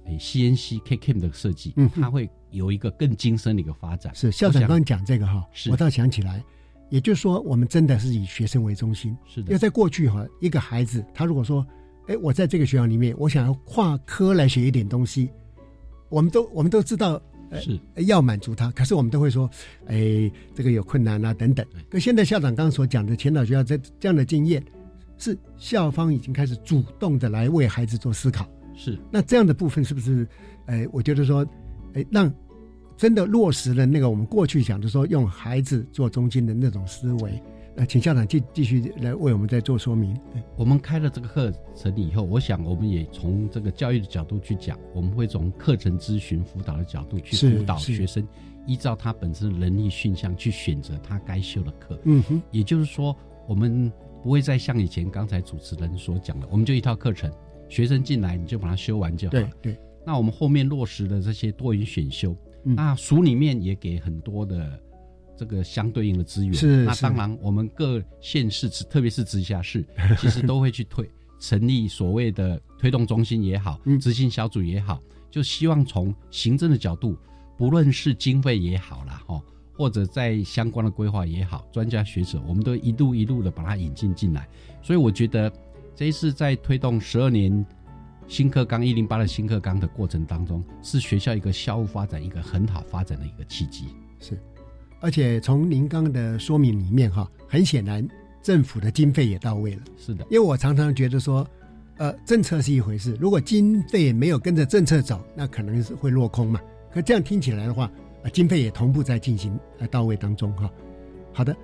[0.05, 4.13] 诶，CNC KKM 的设计，嗯，它会有一个更精深的一个发展。
[4.13, 6.43] 是校长刚刚讲这个哈，我倒想起来，
[6.89, 9.15] 也就是说，我们真的是以学生为中心。
[9.25, 11.65] 是的，因为在过去哈，一个孩子他如果说，
[12.07, 15.29] 哎，我在这个学校里面，我想要跨科来学一点东西，
[16.09, 17.21] 我们都我们都知道，
[17.61, 19.49] 是要满足他，可是我们都会说，
[19.87, 21.65] 哎，这个有困难啊等等。
[21.89, 24.61] 可现在校长刚刚所讲的前导学校这这样的经验，
[25.17, 28.45] 是校方已经开始主动的来为孩子做思考。
[28.75, 30.27] 是，那这样的部分是不是？
[30.65, 31.45] 哎，我觉得说，
[31.93, 32.33] 哎，让
[32.95, 37.41] 真的落实了那个我们过去讲的说用孩子做中心的那种思维。
[37.75, 40.15] 那请校长继继续来为我们再做说明。
[40.55, 48.23] 我们开了这个课程以后，我想我们也从这个教育的角度去讲，我们会从课程咨询辅导的角度去辅导学生，
[48.67, 51.99] 依照他本身的能力训向去选择他该修的课。
[52.03, 53.15] 嗯哼，也就是说，
[53.47, 57.31] 我们不会再像以前刚才主持人所讲的，我们就一套课程。
[57.73, 59.31] 学生进来你就把它修完就好。
[59.31, 59.77] 对对。
[60.05, 64.79] 那我们后面落实的这些多元选修，那书里面也给很多的
[65.35, 66.53] 这个相对应的资源。
[66.53, 69.83] 是，那当然，我们各县市，特别是直辖市，
[70.19, 71.09] 其实都会去推
[71.39, 75.01] 成立所谓的推动中心也好，嗯执行小组也好，
[75.31, 77.17] 就希望从行政的角度，
[77.57, 79.41] 不论是经费也好啦，哈，
[79.73, 84.47] 或者在相关的规划也好，专家学者，我们都一路一路的把它引进进来。
[84.81, 85.49] 所以我觉得
[85.95, 87.65] 这一次在推动十二年
[88.27, 93.85] 新课纲一零八的新课纲的过程当中，是学校一个校务发展一个很好发展的一个契机。
[94.19, 94.37] 是，
[95.01, 98.07] 而且从您刚刚的说明里面哈，很显然
[98.41, 99.81] 政府的经费也到位了。
[99.97, 101.47] 是的，因为我常常觉得说，
[101.97, 106.59] 呃，政策是一回事，如果经费没有跟着政策走，那可能是会落空嘛。
[106.91, 107.91] 可这样听起来的话，
[108.23, 110.71] 呃，经费也同步在进行呃到位当中哈。
[111.33, 111.55] 好的，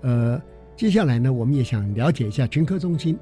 [0.00, 0.42] 呃，
[0.76, 3.18] 接下来呢，我们也想了解一下群科中心，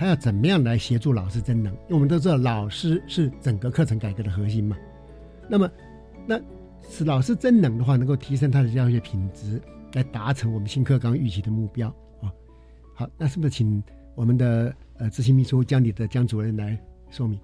[0.00, 1.70] 它要怎么样来协助老师增能？
[1.74, 4.74] 因为我们都知道老师是整个课程改革的核心嘛。
[5.46, 5.70] 那么，
[6.26, 6.40] 那
[6.88, 9.60] 使老师增能的话，能够提升他的教学品质，
[9.92, 11.88] 来达成我们新课纲预期的目标
[12.22, 12.32] 啊。
[12.94, 13.82] 好，那是不是请
[14.14, 16.80] 我们的呃执行秘书江里的江主任来
[17.10, 17.38] 说明？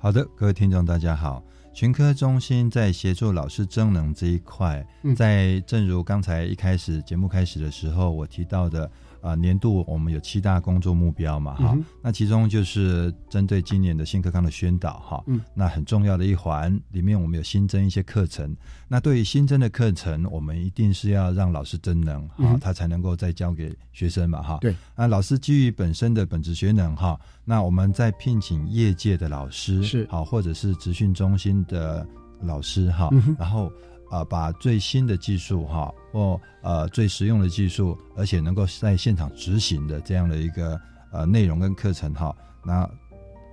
[0.00, 1.40] 好的，各位听众大家好。
[1.72, 8.90] 群科中心在协助老师增能这一块，嗯在正如刚才一开始节目开始的时候我提到的，
[9.20, 15.40] 啊、年度我们有七大工作目标嘛，哈、嗯那其中就是针对今年的新课纲的宣导，哈，嗯。
[15.54, 18.56] 那很重要的一环里面，我们有新增一些课程。
[18.88, 24.58] 那对于新增的课程，我们一定是要让老师真能，哈、嗯他才能够再教给学生嘛，哈。
[24.60, 30.06] 对，那老师基于本身的本职学能，哈，那我们在聘请业界的老师是。
[30.08, 32.06] 好，或者是职训中心的
[32.40, 33.70] 老师哈，嗯然后
[34.10, 40.80] 呃把最新的技术哈或呃最实用的技术，而且能够在现场执行的这样的一个
[41.12, 42.34] 呃内容跟课程哈，
[42.64, 42.88] 那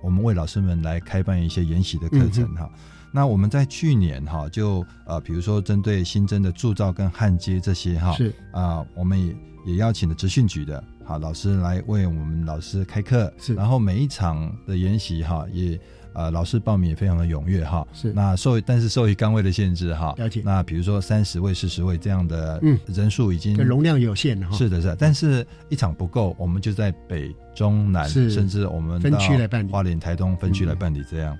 [0.02, 2.70] 我们为老师们来开办一些研习的课程嗯哈。
[3.10, 8.34] 那我们在去年哈，就呃，比如说针对新增的铸造跟焊接这些哈，是。
[8.52, 13.54] 啊、我们也也邀请了职训局的哈老师来为我们老师开课，是。
[13.54, 15.80] 然后每一场的研习哈，也
[16.18, 18.12] 呃老师报名也非常的踊跃哈，是。
[18.12, 20.42] 那受但是受于岗位的限制哈，了解。
[20.44, 22.76] 那比如说三十位、四十位这样的嗯。
[22.88, 24.56] 人数已经这容量有限哈。
[24.56, 28.32] 是的，是的，但是一场不够，我们就在北、中、南，是。
[28.32, 29.70] 甚至我们分区来办理。
[29.70, 31.38] 花莲、台东分区来办理这样。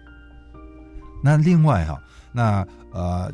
[1.24, 2.00] 那另外哈，
[2.32, 3.32] 那呃，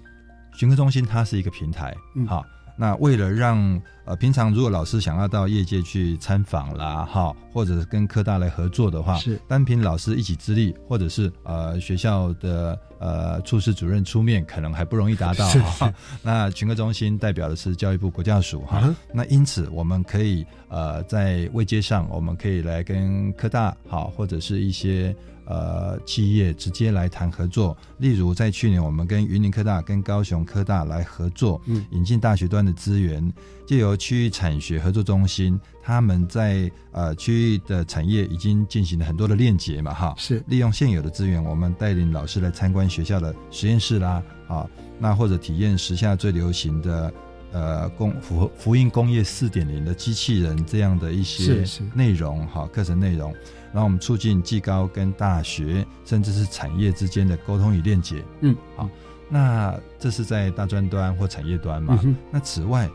[0.54, 2.26] 巡科中心它是一个平台，嗯。
[2.26, 2.42] 哈。
[2.76, 15.94] 那为了让呃平常如果老师想要到业界去参访啦，哈，或者是跟科大来合作的话，是单凭老师一己之力，或者是呃学校的呃处室主任出面，可能还不容易达到是哈是。
[16.22, 25.14] 那群科中心代表的是教育部国教署哈，那因此我们可以呃在位阶上，我们可以来跟科大好，或者是一些
[25.46, 27.76] 呃企业直接来谈合作。
[27.98, 33.32] 例如在去年，我们跟云林科大、跟高雄科大来合作，嗯引进大学端的资源，
[33.66, 40.42] 借由区域产学合作中心，他们在呃区域的产业已经进行了很多的链接嘛，哈，是。
[40.46, 44.68] 利用现有的资源，我们带领老师来参观学校的实验室啦，啊，
[44.98, 47.12] 那或者体验时下最流行的
[47.52, 51.64] 呃工福福音工业四点零的机器人这样的一些
[51.94, 53.32] 内容哈课程内容，
[53.72, 58.24] 然后我们促进技高跟大学甚至是产业之间的沟通与链接。
[58.40, 58.88] 嗯，好，
[59.28, 61.98] 那这是在大专端或产业端嘛？
[62.04, 62.88] 嗯那此外，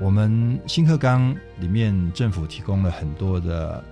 [0.00, 3.84] 我们新课纲里面政府提供了很多的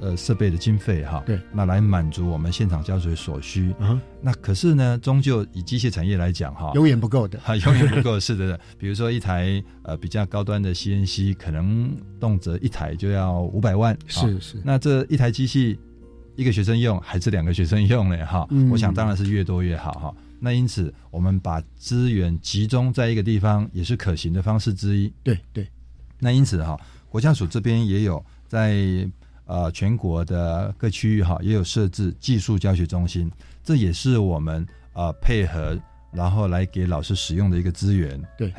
[0.00, 3.74] 呃设备的经费哈，对，那来满足我们现场教学所需。
[3.80, 8.20] 嗯，那可是呢，终究以机械产业来讲哈，永远不够的啊， 永远不够。
[8.20, 11.90] 是的，比如说一台呃比较高端的 CNC，可能
[12.20, 13.98] 动辄一台就要五百万。
[14.06, 15.78] 是啊是那这一台机器，
[16.36, 18.24] 一个学生用还是两个学生用呢？
[18.24, 20.14] 哈，嗯我想当然是越多越好哈。
[20.40, 25.12] 那因此，我们把资源集中在一个地方，也是可行的方式之一。
[25.22, 25.68] 对对，
[26.18, 26.78] 那因此哈，
[27.08, 29.08] 国家署这边也有在
[29.46, 33.30] 呃全国的各区域哈，也有设置技术教学中心，
[33.64, 35.78] 这也是我们呃配合
[36.12, 38.20] 然后来给老师使用的一个资源。
[38.36, 38.52] 对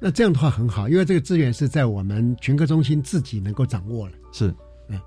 [0.00, 4.14] 那这样的话很好，因为这个资源是在我们全科中心自己能够掌握了。
[4.32, 4.54] 是，
[4.88, 5.00] 嗯，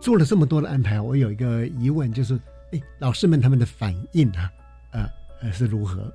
[0.00, 2.40] 做了这么多的安排，我有一个疑问，就是，
[2.72, 4.50] 哎，老师们他们的反应啊，
[4.92, 5.08] 呃
[5.42, 6.12] 呃是如何？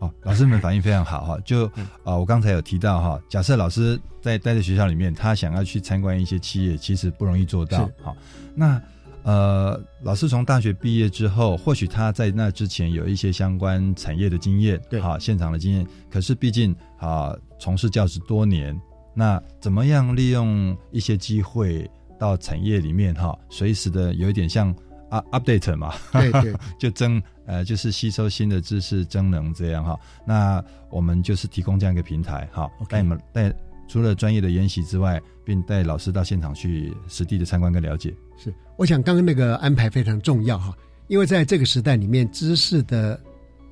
[0.00, 7.94] 哦，老师们反应非常好哈，就嗯啊、我刚才有提到哈，假设老师在待在学校里面，他想要去参观一些企业，其实不容易做到是。
[8.04, 8.16] 好，
[8.54, 8.80] 那
[9.24, 18.80] 呃，老师从大学毕业之后，或许他在那之前有一些相关产业的经验，对好，现场的经验，可是毕竟啊，从事教职多年，
[19.14, 21.90] 那怎么样利用一些机会
[22.20, 24.72] 到产业里面哈，随时的有一点像
[25.10, 29.98] up update 嘛，对对， 就增呃就是吸收新的知识增能这样哈。
[30.26, 33.52] 那我们就是提供这样一个平台哈，带你们带
[33.88, 38.14] 除了专业的研习之外，并带老师到现场去实地的参观跟了解。
[38.36, 43.18] 是，我想刚刚那个安排非常重要哈，因为在这个时代里面，知识的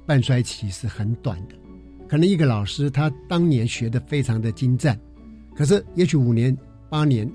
[0.07, 1.55] 半衰期是很短的。
[2.09, 4.99] 可能一个老师他当年学的非常的精湛，
[5.55, 6.57] 可是也许五年
[6.89, 7.30] 八年，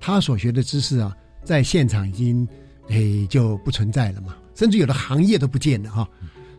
[0.00, 1.14] 他所学的知识啊，
[1.44, 2.48] 在现场已经
[2.88, 6.08] 诶就不存在了嘛，甚至有的行业都不见了哈。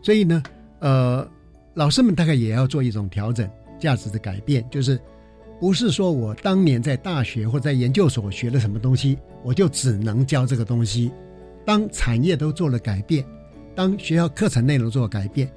[0.02, 0.42] 所以呢，
[0.78, 1.28] 呃，
[1.74, 5.00] 老师们大概也要做一种调整，价值的改变，就是
[5.60, 11.10] 不是说我当年在大学或在研究所学了什么东西，我就只能教这个东西。
[11.64, 13.24] 当产业都做了改变，
[13.74, 15.50] 当学校课程内容做改变，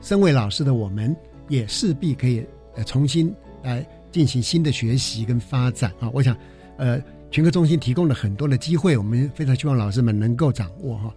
[0.00, 1.14] 身为老师的我们。
[1.48, 2.46] 也势必可以
[2.76, 6.08] 呃重新来进行新的学习跟发展啊！
[6.14, 6.34] 我想，
[6.78, 6.98] 呃，
[7.32, 11.14] 全科中心提供了很多的机会，我们非常希望老师们能够掌握哈。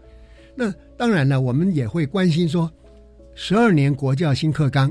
[0.55, 2.71] 那当然了，我们也会关心说，
[3.35, 4.89] 十二年国教新课纲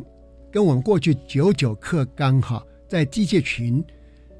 [0.53, 3.83] 跟我们过去九九课纲哈，在机械群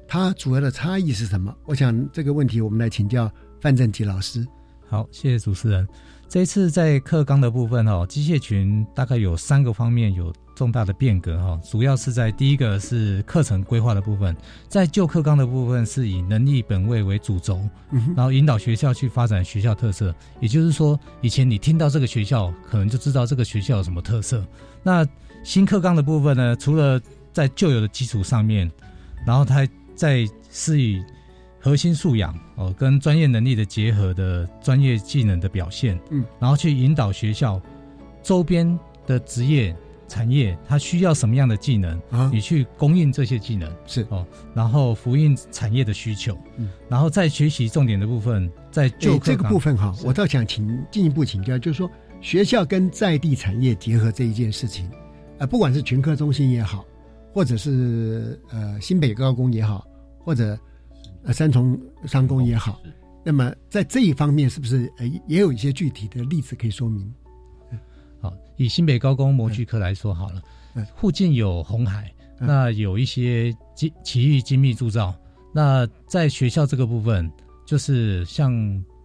[0.07, 1.51] 它主要的差异是什么？
[1.65, 4.45] 我想这个问题我们来请教范正吉老师。
[4.87, 5.87] 好，谢谢主持人。
[6.29, 14.35] 这一次在课纲的部分哦，机械群大概有三个方面有重大的变革哈，主要是在第一个是课程规划的部分，
[14.67, 17.59] 在旧课纲的部分是以能力本位为主轴，
[18.15, 20.15] 然后引导学校去发展学校特色。
[20.39, 24.43] 也就是说，以前你听到这个学校，可能就知道这个学校有什么特色。
[24.81, 25.05] 那
[25.43, 26.99] 新课纲的部分呢，除了
[27.33, 28.71] 在旧有的基础上面，
[29.27, 31.03] 然后它在是以。
[31.57, 37.59] 核心素养哦，跟专业能力的结合的专业技能的表现，嗯，然后去引导学校
[38.21, 39.75] 周边的职业
[40.07, 42.29] 产业，它需要什么样的技能啊？
[42.33, 51.89] 你去供应这些技能是哦，然后呼应产业的需求，嗯，然后再学习重点的部分，在就这个部分哈，我倒想请进一步请教，就是说
[52.21, 54.89] 学校跟在地产业结合这一件事情，
[55.37, 56.85] 呃，不管是群科中心也好，
[57.33, 59.85] 或者是呃新北高工也好，
[60.19, 60.57] 或者。
[61.27, 61.75] 呃，三重
[62.05, 62.79] 商工也好，
[63.23, 67.11] 那么在这一方面，是不是呃也有一些具体的例子可以说明？
[68.55, 70.41] 好，以新北高工模具科来说好了，
[70.95, 75.13] 附近有红海，那有一些精奇遇精密铸造，
[75.53, 77.29] 那在学校这个部分，
[77.65, 78.51] 就是像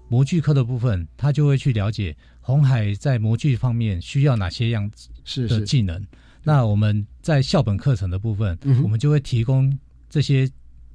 [0.09, 4.91] 模具科的部分，他就会去了解红海在模具方面需要哪些样
[5.25, 6.01] 子的技能。
[6.43, 9.77] 那我们在校本课程的部分，我们就会提供
[10.09, 10.51] 这些。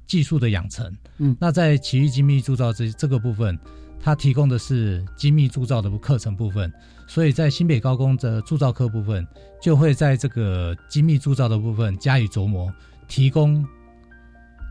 [0.08, 3.58] 技术的养成，嗯，那在奇遇精密铸造这这个部分，
[3.98, 6.72] 它提供的是精密铸造的课程部分，
[7.06, 9.26] 所以在新北高工的铸造科部分，
[9.62, 12.72] 就会在这个精密铸造的部分加以琢磨，
[13.08, 13.64] 提供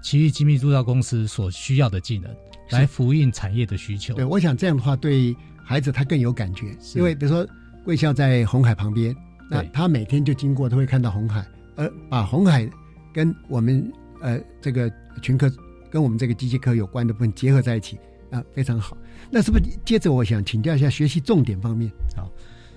[0.04, 2.30] 其余精密铸造公司所需要的技能，
[2.72, 4.14] 来呼应产业的需求。
[4.14, 7.48] 对，我想这样的话对孩子他更有感觉，因为比如说
[7.84, 9.16] 贵校在红海旁边，
[9.50, 12.70] 那他每天就经过都会看到红海，而把红海
[13.14, 14.92] 跟我们呃这个。
[15.22, 15.50] 群科
[15.90, 17.98] 跟我们这个机械科有关的部分结合在一起
[18.32, 18.98] 啊，非常好。
[19.30, 21.92] 那是不是接着我想请教一下学习重点方面？
[22.16, 22.32] 好，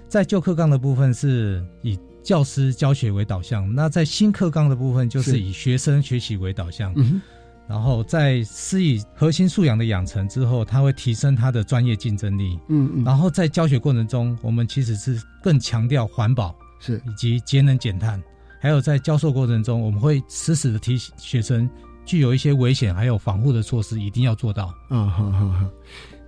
[0.08, 6.92] 在旧课纲的部分是以教师教学为导向，那在新课纲的部分就是以学生学习为导向。
[6.96, 7.20] 嗯，
[7.68, 12.58] 然后在施以核心素养的养成之后，他会提升他的专业竞争力。
[12.68, 13.04] 嗯嗯。
[13.04, 18.22] 然后在教学过程中，我们其实是更强调环保是以及节能减碳，
[18.60, 21.68] 还有在教授过程中，我们会时时的提醒学生。
[22.08, 24.74] 具有一些危险，还有防护的措施，一定要做到。
[24.88, 25.70] 啊，好好好。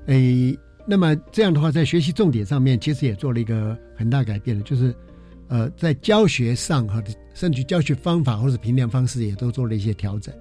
[0.08, 0.54] 诶，
[0.86, 4.94] 那么这样的话，在学习重点上面，其实也做了一个很大改变的，就是，
[5.48, 7.02] 呃，在教学上哈，
[7.32, 10.34] 甚至教学方法或者评量方式，也都做了一些调整。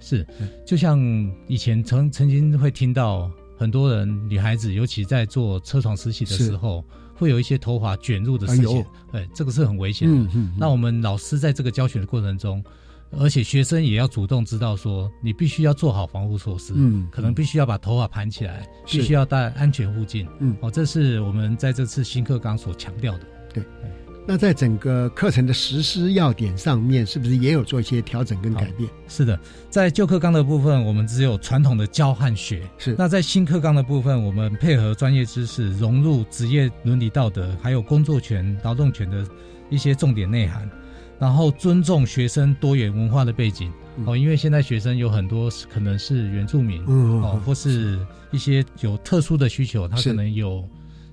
[0.00, 0.26] 是，
[0.66, 0.98] 就像
[1.46, 8.84] 以前曾曾经会听到很多人女孩子，尤其在做车床实习的时候，会有一些头发卷入的事情。
[9.12, 10.28] 哎，这个是很危险的。
[10.58, 12.60] 那我们老师在这个教学的过程中。
[13.18, 23.26] 而且学生也要主动知道说，你必须要做好防护措施，嗯，可能必须要把头发盘起来，必须要戴安全护镜，嗯，哦，这是我们在这次新课纲所强调的。
[23.52, 23.62] 对，
[24.26, 28.88] 那在整个课程的实施要点上面，是不是也有做一些调整跟改变？
[29.08, 29.38] 是的，
[29.68, 32.94] 在旧课纲的部分，我们只有传统的教和学，是。
[32.96, 39.26] 那在新课纲的部分，我们配合专业知识，融入职业伦理道德，还有工作权、劳动权的
[39.68, 40.66] 一些重点内涵。
[41.22, 43.72] 然后尊重学生多元文化的背景。
[44.06, 50.68] 哦，因为现在学生有很多可能是原住民哦，或是一些有特殊的需求，他可能有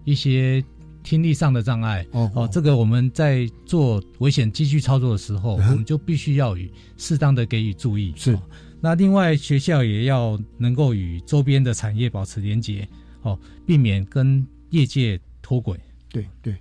[0.06, 0.64] 一些
[1.04, 2.04] 听力上的障碍。
[2.10, 2.50] 哦。
[2.52, 8.12] 这个我们在做危险机具操作的时候，我们就必须要与适当的给予注意。
[8.16, 8.36] 是，
[8.82, 12.88] 那另外学校也要能够与周边的产业保持连结
[13.22, 15.80] 哦，避免跟业界脱轨。
[16.12, 16.56] 对对，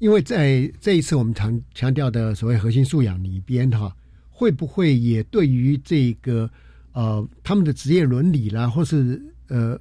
[0.00, 3.94] 因为在这一次我们强强调的所谓核心素养里边哈，
[4.30, 6.50] 会不会也对于这个
[6.92, 9.78] 呃他们的职业伦理啦，或是呃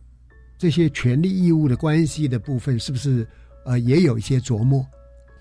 [0.57, 3.25] 这些权利义务的关系的部分，是不是
[3.63, 4.85] 呃也有一些琢磨？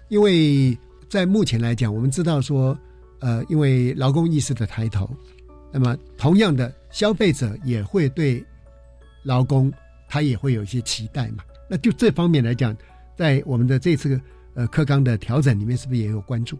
[0.08, 0.78] 因为
[1.10, 2.78] 在目前来讲，我们知道说
[3.18, 5.10] 呃，因为劳工意识的抬头，
[5.72, 8.44] 那么同样的消费者也会对
[9.24, 9.72] 劳工
[10.08, 11.42] 他也会有一些期待嘛。
[11.68, 12.76] 那就这方面来讲。
[13.18, 14.20] 在我们的这次
[14.58, 16.58] 呃课纲的调整里面，是不是也有关注？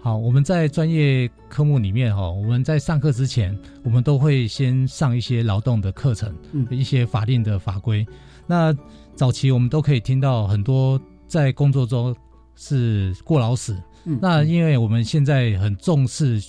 [0.00, 8.06] 好，我们在专业科目里面哈，我们在上课之前，我们都会先上一些劳动的课程，嗯，一些法令的法规。
[8.46, 8.72] 那
[9.16, 12.14] 早期我们都可以听到很多在工作中
[12.54, 16.40] 是过劳死，嗯，那因为我们现在很重视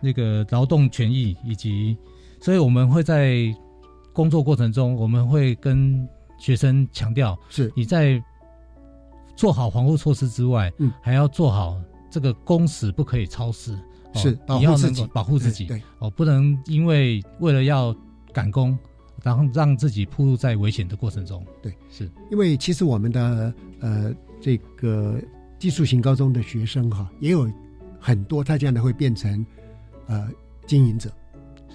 [0.00, 1.94] 那个劳动权益，以及
[2.40, 3.54] 所以我们会在
[4.14, 8.18] 工作过程中，我们会跟学生强调，是你在。
[9.38, 11.80] 做好防护措施之外，嗯，还要做好
[12.10, 13.78] 这个工时不可以超时，
[14.12, 15.06] 是保护自己。
[15.12, 15.80] 保护自己，对。
[16.00, 17.94] 哦，不能因为为了要
[18.32, 18.76] 赶工，
[19.22, 21.46] 然后让自己暴露在危险的过程中。
[21.62, 22.10] 对，是。
[22.32, 25.20] 因为其实我们的呃这个
[25.56, 27.48] 技术型高中的学生哈，也有
[28.00, 29.46] 很多他这样的会变成
[30.08, 30.28] 呃
[30.66, 31.12] 经营者，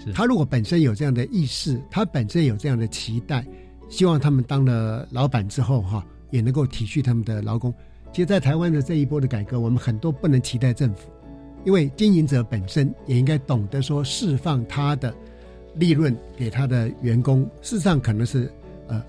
[0.03, 0.11] 是。
[0.11, 3.47] 他如果本身有这样的意识，他本身有这样的期待，
[3.87, 6.05] 希望他们当了老板之后哈。
[6.33, 7.71] 也能够体恤他们的劳工。
[8.11, 11.09] 其实，在台湾的这一波的改革，我们很多不能期待政府，
[11.63, 15.13] 因为经营者本身也应该懂得说释放他的
[15.75, 17.43] 利润给他的员工。
[17.61, 18.51] 事实上，可能是
[18.87, 19.03] 呃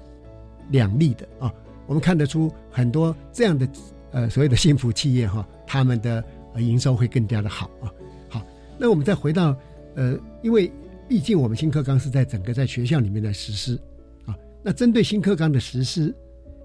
[0.71, 1.51] 两利的啊。
[1.87, 3.67] 我们看得出很多这样的
[4.11, 6.23] 呃所谓的幸福企业哈，他们的
[6.59, 7.89] 营收会更加的好啊。
[8.29, 8.47] 好，
[8.79, 9.57] 那我们再回到
[9.95, 10.71] 呃，因为
[11.09, 13.81] 毕竟我们新课纲是在整个在学校里面来实施
[14.27, 14.37] 啊。
[14.63, 16.15] 那针对新课纲的实施。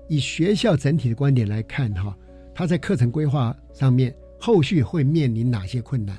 [0.10, 2.14] 以学校整体的观点来看，哈，
[2.54, 6.18] 他在课程规划上面后续会面临哪些困难？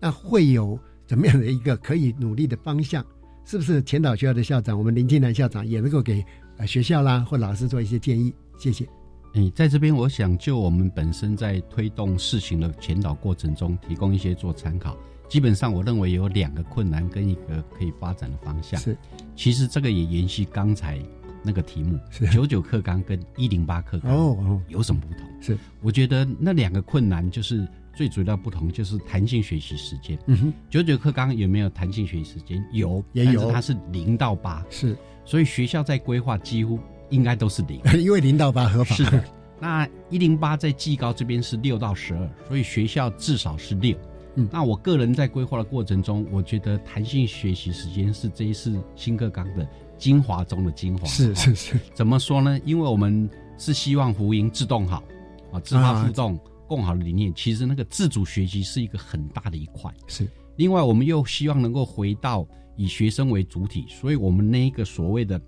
[0.00, 3.04] 那会有怎么样的一个可以努力的方向？
[3.46, 6.24] 是不是前导学校的校长，我们林金南校长也能够给
[6.56, 8.34] 呃学校啦或老师做一些建议？
[8.58, 8.86] 谢谢。
[9.34, 14.96] 嗯，在这边我想就我们本身在推动事情的前导过程中，提供一些做参考。
[15.28, 18.80] 基本上我认为有两个困难跟一个可以发展的方向。
[18.80, 18.96] 是，
[19.36, 21.00] 其实这个也延续刚才。
[21.42, 25.26] 那个题目是九九课纲跟一零八课纲哦有什么不同？
[25.40, 30.18] 是我觉得那两个困难就是最主要不同就是弹性学习时间。
[30.26, 32.62] 嗯哼，九九课纲有没有弹性学习时间？
[32.72, 34.64] 有，也有，它是零到八。
[34.70, 36.78] 是，所以学校在规划几乎
[37.08, 38.94] 应该都是零， 因为零到八合法。
[38.94, 39.24] 是的，
[39.58, 43.96] 那一零八在技高这边是六到十二，所以学校至少是六。
[44.36, 49.66] 嗯，那我个人在规划的过程中，我觉得弹性学习时间是这一次新课纲的。
[50.00, 52.58] 精华中的精华是是是，怎么说呢？
[52.64, 53.28] 因为我们
[53.58, 55.04] 是希望福音自动好
[55.52, 57.32] 啊，自发互动共好的理念。
[57.34, 59.92] 其实那个自主学习是一个很大的一块。
[60.06, 60.26] 是，
[60.56, 62.46] 另外我们又希望能够回到
[62.76, 65.38] 以学生为主体，所以我们那一个所谓的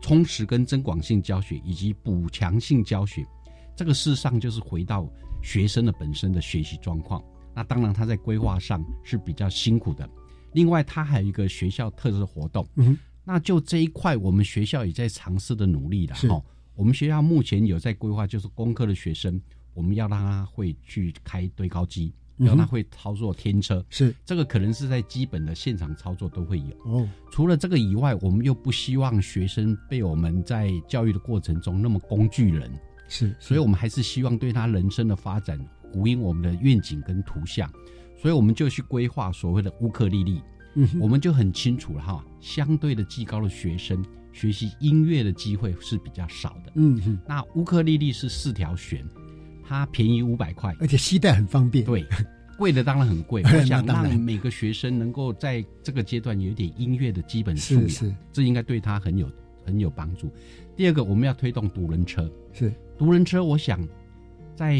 [0.00, 3.22] 充实跟增广性教学以及补强性教学，
[3.76, 5.06] 这个事实上就是回到
[5.42, 7.22] 学生的本身的学习状况。
[7.54, 10.08] 那当然他在规划上是比较辛苦的。
[10.54, 12.66] 另外，他还有一个学校特色活动。
[12.76, 12.96] 嗯。
[13.24, 16.42] 那就这一块，我们学校也在尝试的努力了哈。
[16.74, 19.40] 我们学校目前有在规划，就是工科的学生，
[19.74, 23.84] 我们要让他会去开堆高机，让他会操作天车。
[23.90, 26.76] 是这个可能是在基本的现场操作都会有。
[26.84, 32.72] 哦，除了这个以外，我们又不希望学生被我们在教育的过程中那么工具人。
[33.06, 35.58] 是，所以我们还是希望对他人生的发展
[35.92, 37.70] 呼应我们的愿景跟图像，
[38.16, 40.40] 所以我们就去规划所谓的乌克丽丽。
[40.74, 42.24] 嗯，我们就很清楚了哈。
[42.40, 46.72] 相对的，技高的学生学习音乐的机会是比较少的。
[46.74, 49.04] 嗯哼，那乌克丽丽是四条弦，
[49.64, 51.84] 它便宜五百块，而且携带很方便。
[51.84, 52.04] 对，
[52.58, 53.42] 贵的当然很贵。
[53.44, 59.30] 我想让每个学生能够在这个阶段有一点音乐的基本素养，这应该对他很有
[59.64, 60.30] 很有帮助。
[60.76, 62.30] 第二个，我们要推动独轮车。
[62.52, 63.80] 是独轮车，我想。
[64.54, 64.76] 在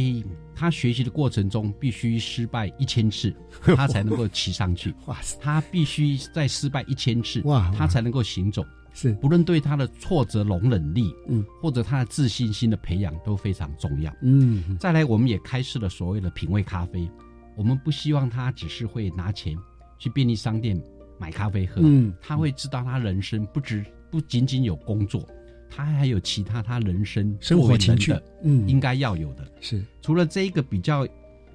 [0.55, 3.35] 他学习的过程中，必须失败一千次，
[3.77, 4.95] 他才能够骑上去。
[5.41, 8.65] 他必须再失败一千次，哇，他才能够行走。
[8.95, 14.15] 是，不论对他的挫折容忍力，嗯，或者他的自信心的培养都非常重要。
[14.21, 17.11] 嗯，再来，我们也开设了所谓的品味咖啡。
[17.57, 19.57] 我们不希望他只是会拿钱
[19.99, 20.79] 去便利商店
[21.19, 25.27] 买咖啡喝，嗯，他会知道他人生不只不仅仅有工作。
[25.75, 29.51] 他还有其他他人生生活情趣，嗯，应该要有的。
[29.61, 31.09] 是除了这一个比较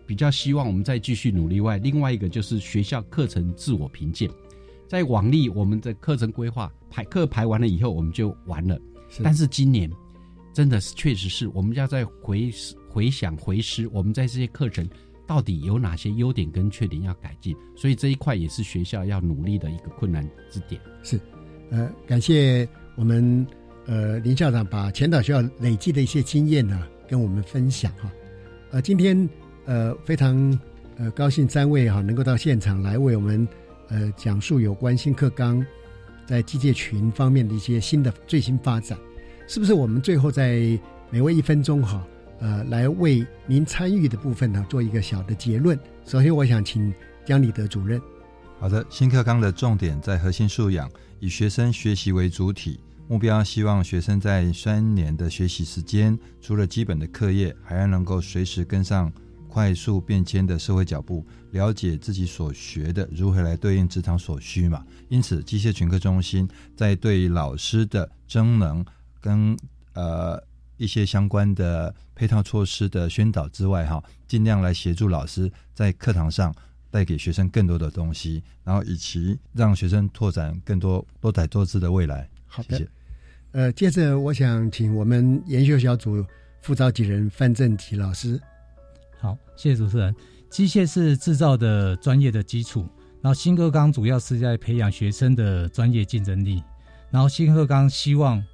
[0.08, 4.30] 比较希望我们再继续努力外，另外一个就是学校课程自我评鉴。
[4.88, 8.80] 在往例我们的课程规划排课排完了以后，我们就完了。
[9.22, 9.90] 但是今年
[10.54, 12.52] 真的是确实是我们要在回
[12.90, 14.88] 回想回思，我们在这些课程
[15.28, 20.82] 到底有哪些优点跟缺点要改进，所以这一块也是学校要努力的一个困难之点。
[21.04, 21.20] 是，
[21.70, 23.46] 呃，感谢我们
[23.88, 28.12] 呃林校长把前导学校累积的一些经验呢跟我们分享哈。
[28.72, 29.28] 呃，今天
[29.66, 30.60] 呃非常
[30.98, 33.48] 呃高兴三位哈能够到现场来为我们
[33.88, 35.66] 呃讲述有关新课纲
[36.26, 38.98] 在机械群方面的一些新的最新发展，
[39.48, 39.74] 是不是？
[39.74, 40.78] 我们最后在
[41.10, 42.06] 每位一分钟哈
[42.40, 45.80] 呃来为您参与的部分呢做一个小的结论。
[46.06, 46.94] 首先，我想请
[47.26, 48.02] 江立德主任。
[48.60, 52.80] 好的，新课纲的重点在核心素养，以学生学习为主体。
[53.10, 59.10] 目标希望学生在三年的学习时间，除了基本的课业，还要能够随时跟上
[59.48, 64.86] 快速变迁的社会脚步，了解自己所学的如何来对应职场所需嘛。
[65.08, 66.46] 因此，机械群科中心
[66.76, 68.86] 在对老师的增能
[69.22, 69.58] 跟
[69.94, 70.38] 呃
[70.76, 76.54] 一些相关的配套措施的宣导之外，哈，尽量来协助老师在课堂上
[76.92, 82.30] 带给学生更多的东西，然后以及让学生拓展更多多彩多姿的未来。
[82.46, 82.86] 好的。
[83.58, 86.24] 呃，接着我想请我们研修小组
[86.62, 88.40] 副召集人范正吉老师。
[89.18, 90.16] 好，谢谢主持人。
[90.48, 92.82] 机械是制造的专业的基础，
[93.20, 96.62] 然后新课纲主要是在培养学生的专业竞争力。
[97.10, 98.46] 然后新课纲希望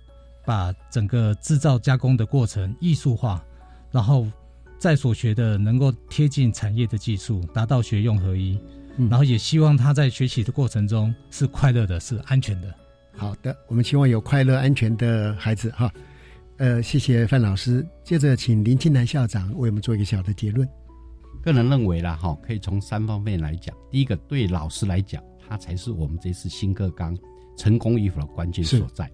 [0.45, 3.43] 把整个制造加工的过程艺术化，
[3.91, 4.25] 然后
[4.79, 8.57] 在所学的能够贴近产业的技术，达到学用合一。
[8.95, 12.73] 嗯然后也希望他在学习的过程中是快乐的，是安全的。
[13.15, 15.91] 好的，我们希望有快乐、安全的孩子哈。
[16.57, 17.85] 呃，谢谢范老师。
[18.03, 20.67] 接着，请林清南校长为我们做一个小的结论。
[21.41, 23.75] 个人认为啦，哈，可以从三方面来讲。
[23.89, 27.17] 第一个，对老师来讲，他才是我们这次新课纲
[27.57, 29.11] 成功与否的关键所在。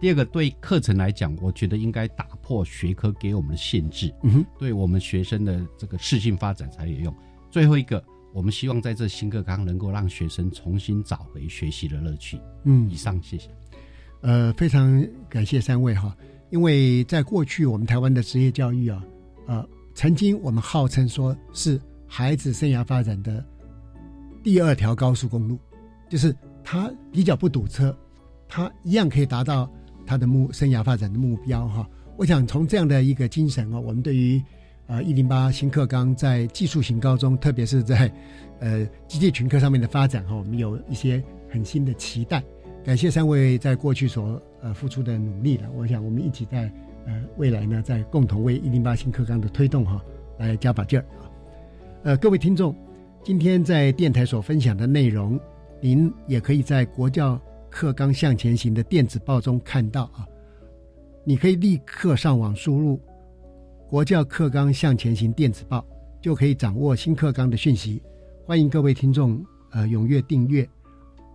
[0.00, 7.14] 第二个，对课程来讲，我觉得应该打破学科给我们的限制，嗯哼，对我们学生的这个适性发展才有用。
[7.50, 8.02] 最后一个。
[8.32, 12.40] 我们希望在这新课纲能够让学生重新找回学习的乐趣。
[12.64, 13.50] 嗯，以上谢谢。
[14.20, 16.16] 呃，非常感谢三位哈，
[16.50, 19.04] 因为在过去我们台湾的职业教育啊，
[19.46, 23.44] 呃，曾经我们号称说是孩子生涯发展的
[24.42, 25.58] 第二条高速公路，
[26.08, 27.96] 就是他比较不堵车，
[28.48, 29.68] 他一样可以达到
[30.06, 31.88] 他的目生涯发展的目标哈。
[32.16, 34.40] 我想从这样的一个精神啊，我们对于。
[34.90, 38.10] 啊，一零八新课纲在技术型高中，特别是在
[38.58, 42.42] 呃机械群科上面的发展哈，我们有一些很新的期待。
[42.84, 46.62] 感谢三位在过去所呃付出的努力了，我想我们一起在
[47.06, 50.04] 呃未来呢，在共同为一零八新课纲的推动哈
[50.38, 51.30] 来加把劲儿啊。
[52.02, 52.74] 呃，各位听众，
[53.22, 55.38] 今天在电台所分享的内容，
[55.80, 60.26] 您也可以在国教课纲向前行的电子报中看到啊，
[61.22, 63.00] 你可以立刻上网输入。
[63.90, 65.84] 国教课纲向前行电子报
[66.22, 68.00] 就可以掌握新课纲的讯息，
[68.46, 70.66] 欢迎各位听众呃踊跃订阅，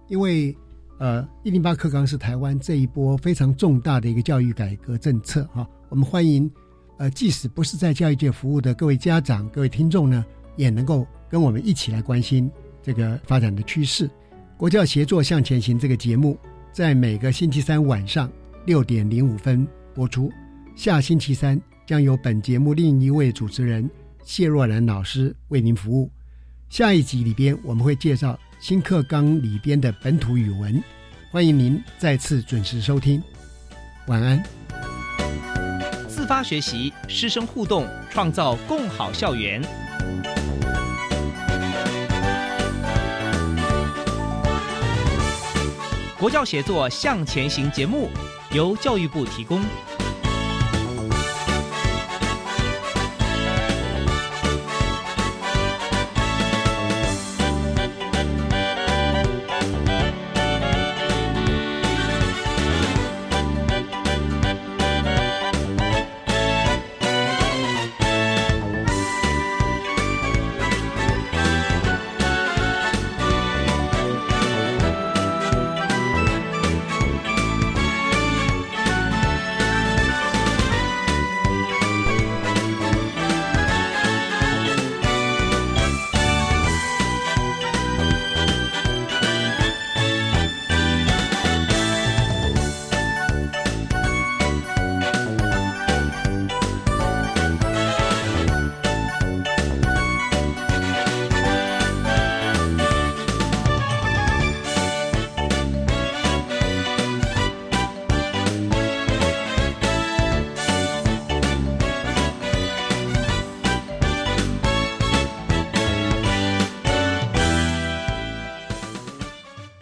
[0.07, 0.55] 因为
[0.97, 6.49] 呃一零八课纲是台湾这一波非常重大的一个教育改革政策哈，我们欢迎
[6.97, 10.25] 呃即使不是在教育界服务的各位家长、各位听众呢，
[10.55, 12.49] 也能够跟我们一起来关心
[12.81, 14.09] 这个发展的趋势。
[14.55, 16.39] 国教协作向前行这个节目
[16.71, 18.31] 在每个星期三晚上
[18.65, 20.31] 六点零五分播出，
[20.73, 21.61] 下星期三。
[21.85, 23.87] 将由本节目另一位主持人
[24.23, 26.11] 谢若兰老师为您服务。
[26.67, 30.81] 下一集里边，我们会介绍新课纲里边的本土语文。
[31.31, 33.21] 欢迎您再次准时收听。
[34.07, 34.41] 晚安。
[36.07, 39.61] 自发学习，师生互动，创造共好校园。
[46.17, 48.09] 国教协作向前行节目
[48.51, 49.61] 由教育部提供。